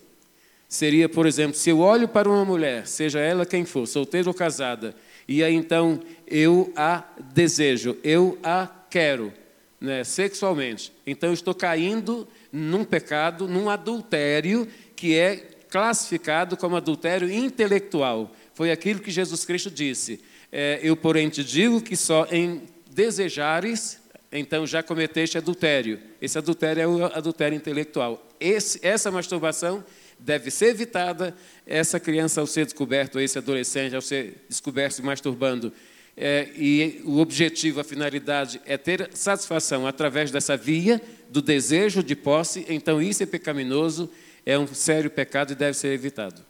Seria, 0.68 1.08
por 1.08 1.26
exemplo, 1.26 1.56
se 1.56 1.70
eu 1.70 1.80
olho 1.80 2.08
para 2.08 2.28
uma 2.28 2.44
mulher, 2.44 2.88
seja 2.88 3.20
ela 3.20 3.46
quem 3.46 3.64
for, 3.64 3.88
solteira 3.88 4.28
ou 4.28 4.34
casada, 4.34 4.96
e 5.28 5.44
aí 5.44 5.54
então 5.54 6.02
eu 6.28 6.74
a 6.76 7.04
desejo, 7.34 7.98
eu 8.04 8.38
a 8.44 8.68
quero, 8.90 9.32
né, 9.80 10.04
sexualmente. 10.04 10.92
Então 11.06 11.30
eu 11.30 11.34
estou 11.34 11.54
caindo 11.54 12.28
num 12.56 12.86
pecado, 12.86 13.48
num 13.48 13.70
adultério 13.70 14.68
que 14.96 15.16
é 15.16 15.36
classificado 15.70 16.56
como 16.56 16.78
adultério 16.78 17.30
intelectual. 17.30 18.32
Foi 18.54 18.72
aquilo 18.72 19.02
que 19.02 19.12
Jesus 19.12 19.44
Cristo 19.44 19.70
disse. 19.70 20.22
É, 20.52 20.80
eu, 20.82 20.96
porém, 20.96 21.28
te 21.28 21.44
digo 21.44 21.82
que 21.82 21.98
só 21.98 22.26
em 22.32 22.62
desejares, 22.90 24.00
então 24.32 24.66
já 24.66 24.82
cometeste 24.82 25.38
adultério. 25.38 26.00
Esse 26.22 26.38
adultério 26.38 26.82
é 26.82 26.88
o 26.88 27.06
adultério 27.06 27.56
intelectual. 27.56 28.26
Esse, 28.40 28.80
essa 28.82 29.12
masturbação 29.12 29.84
deve 30.18 30.50
ser 30.50 30.68
evitada. 30.68 31.36
Essa 31.68 32.00
criança, 32.00 32.40
ao 32.40 32.48
ser 32.48 32.64
descoberto, 32.64 33.20
esse 33.20 33.38
adolescente, 33.38 33.94
ao 33.94 34.02
ser 34.02 34.46
descoberto 34.48 34.94
se 34.94 35.02
masturbando, 35.02 35.74
é, 36.18 36.50
e 36.56 37.02
o 37.04 37.20
objetivo, 37.20 37.80
a 37.82 37.84
finalidade 37.84 38.62
é 38.66 38.78
ter 38.78 39.10
satisfação 39.14 39.86
através 39.86 40.32
dessa 40.32 40.56
via 40.56 41.02
do 41.30 41.42
desejo 41.42 42.02
de 42.02 42.16
posse, 42.16 42.66
então 42.70 43.02
isso 43.02 43.22
é 43.22 43.26
pecaminoso, 43.26 44.10
é 44.46 44.58
um 44.58 44.68
sério 44.68 45.10
pecado 45.10 45.52
e 45.52 45.56
deve 45.56 45.76
ser 45.76 45.90
evitado. 45.90 46.42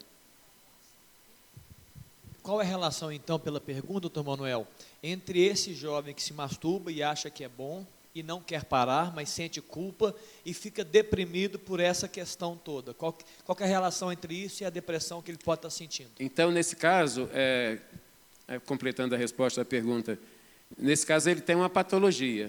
Qual 2.44 2.62
é 2.62 2.64
a 2.64 2.68
relação, 2.68 3.12
então, 3.12 3.40
pela 3.40 3.60
pergunta, 3.60 4.02
doutor 4.02 4.24
Manuel, 4.24 4.68
entre 5.02 5.44
esse 5.44 5.74
jovem 5.74 6.14
que 6.14 6.22
se 6.22 6.32
masturba 6.32 6.92
e 6.92 7.02
acha 7.02 7.28
que 7.28 7.44
é 7.44 7.50
bom 7.50 7.84
e 8.14 8.22
não 8.22 8.40
quer 8.40 8.66
parar, 8.66 9.12
mas 9.16 9.30
sente 9.30 9.60
culpa 9.60 10.16
e 10.46 10.54
fica 10.54 10.84
deprimido 10.84 11.58
por 11.58 11.80
essa 11.80 12.08
questão 12.08 12.56
toda? 12.56 12.94
Qual, 12.94 13.18
qual 13.44 13.58
é 13.60 13.64
a 13.64 13.68
relação 13.68 14.12
entre 14.12 14.36
isso 14.36 14.62
e 14.62 14.66
a 14.66 14.70
depressão 14.70 15.24
que 15.24 15.32
ele 15.32 15.40
pode 15.44 15.58
estar 15.58 15.72
sentindo? 15.72 16.12
Então, 16.20 16.52
nesse 16.52 16.76
caso, 16.76 17.28
é, 17.34 17.80
completando 18.66 19.16
a 19.16 19.18
resposta 19.18 19.62
à 19.62 19.66
pergunta, 19.66 20.20
nesse 20.78 21.06
caso 21.06 21.30
ele 21.30 21.42
tem 21.42 21.56
uma 21.56 21.70
patologia. 21.70 22.48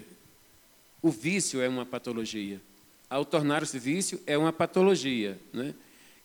O 1.03 1.11
vício 1.11 1.61
é 1.61 1.69
uma 1.69 1.87
patologia. 1.87 2.61
Ao 3.09 3.25
tornar-se 3.25 3.79
vício, 3.79 4.21
é 4.27 4.37
uma 4.37 4.53
patologia. 4.53 5.39
Né? 5.53 5.75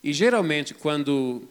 E 0.03 0.11
geralmente, 0.11 0.73
quando 0.73 1.47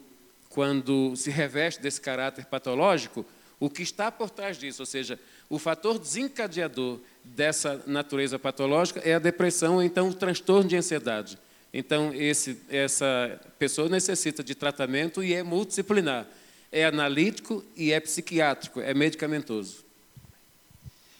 quando 0.51 1.15
se 1.15 1.31
reveste 1.31 1.81
desse 1.81 2.01
caráter 2.01 2.45
patológico, 2.45 3.25
o 3.59 3.71
que 3.71 3.83
está 3.83 4.11
por 4.11 4.29
trás 4.29 4.59
disso, 4.59 4.83
ou 4.83 4.87
seja, 4.87 5.19
o 5.49 5.59
fator 5.59 5.99
desencadeador 5.99 6.99
dessa 7.23 7.83
natureza 7.87 8.39
patológica 8.39 9.01
é 9.01 9.15
a 9.15 9.19
depressão, 9.19 9.77
ou 9.77 9.83
então 9.83 10.09
o 10.09 10.15
transtorno 10.15 10.69
de 10.69 10.77
ansiedade. 10.77 11.39
Então, 11.73 12.13
esse, 12.13 12.59
essa 12.69 13.41
pessoa 13.59 13.89
necessita 13.89 14.43
de 14.43 14.57
tratamento 14.57 15.23
e 15.23 15.33
é 15.33 15.43
multidisciplinar. 15.43 16.27
É 16.73 16.85
analítico 16.85 17.65
e 17.75 17.93
é 17.93 17.99
psiquiátrico, 17.99 18.81
é 18.81 18.95
medicamentoso. 18.95 19.85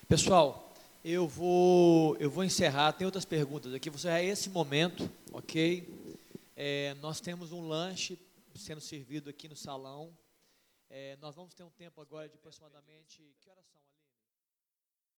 Pessoal, 0.09 0.73
eu 1.05 1.27
vou, 1.27 2.17
eu 2.19 2.31
vou 2.31 2.45
encerrar, 2.45 2.93
tem 2.93 3.05
outras 3.05 3.25
perguntas 3.25 3.73
aqui. 3.75 3.91
Você 3.91 4.09
é 4.09 4.25
esse 4.25 4.51
momento, 4.51 5.11
ok? 5.33 5.89
É, 6.57 6.95
nós 7.01 7.21
temos 7.21 7.53
um 7.53 7.67
lanche 7.67 8.19
sendo 8.55 8.81
servido 8.81 9.31
aqui 9.31 9.49
no 9.49 9.57
salão. 9.57 10.17
É, 10.91 11.17
nós 11.21 11.35
vamos 11.35 11.55
ter 11.55 11.63
um 11.63 11.71
tempo 11.71 12.01
agora 12.01 12.29
de 12.29 12.35
aproximadamente. 12.35 13.23
Que 13.41 13.49
horas 13.49 13.65
são? 13.73 13.81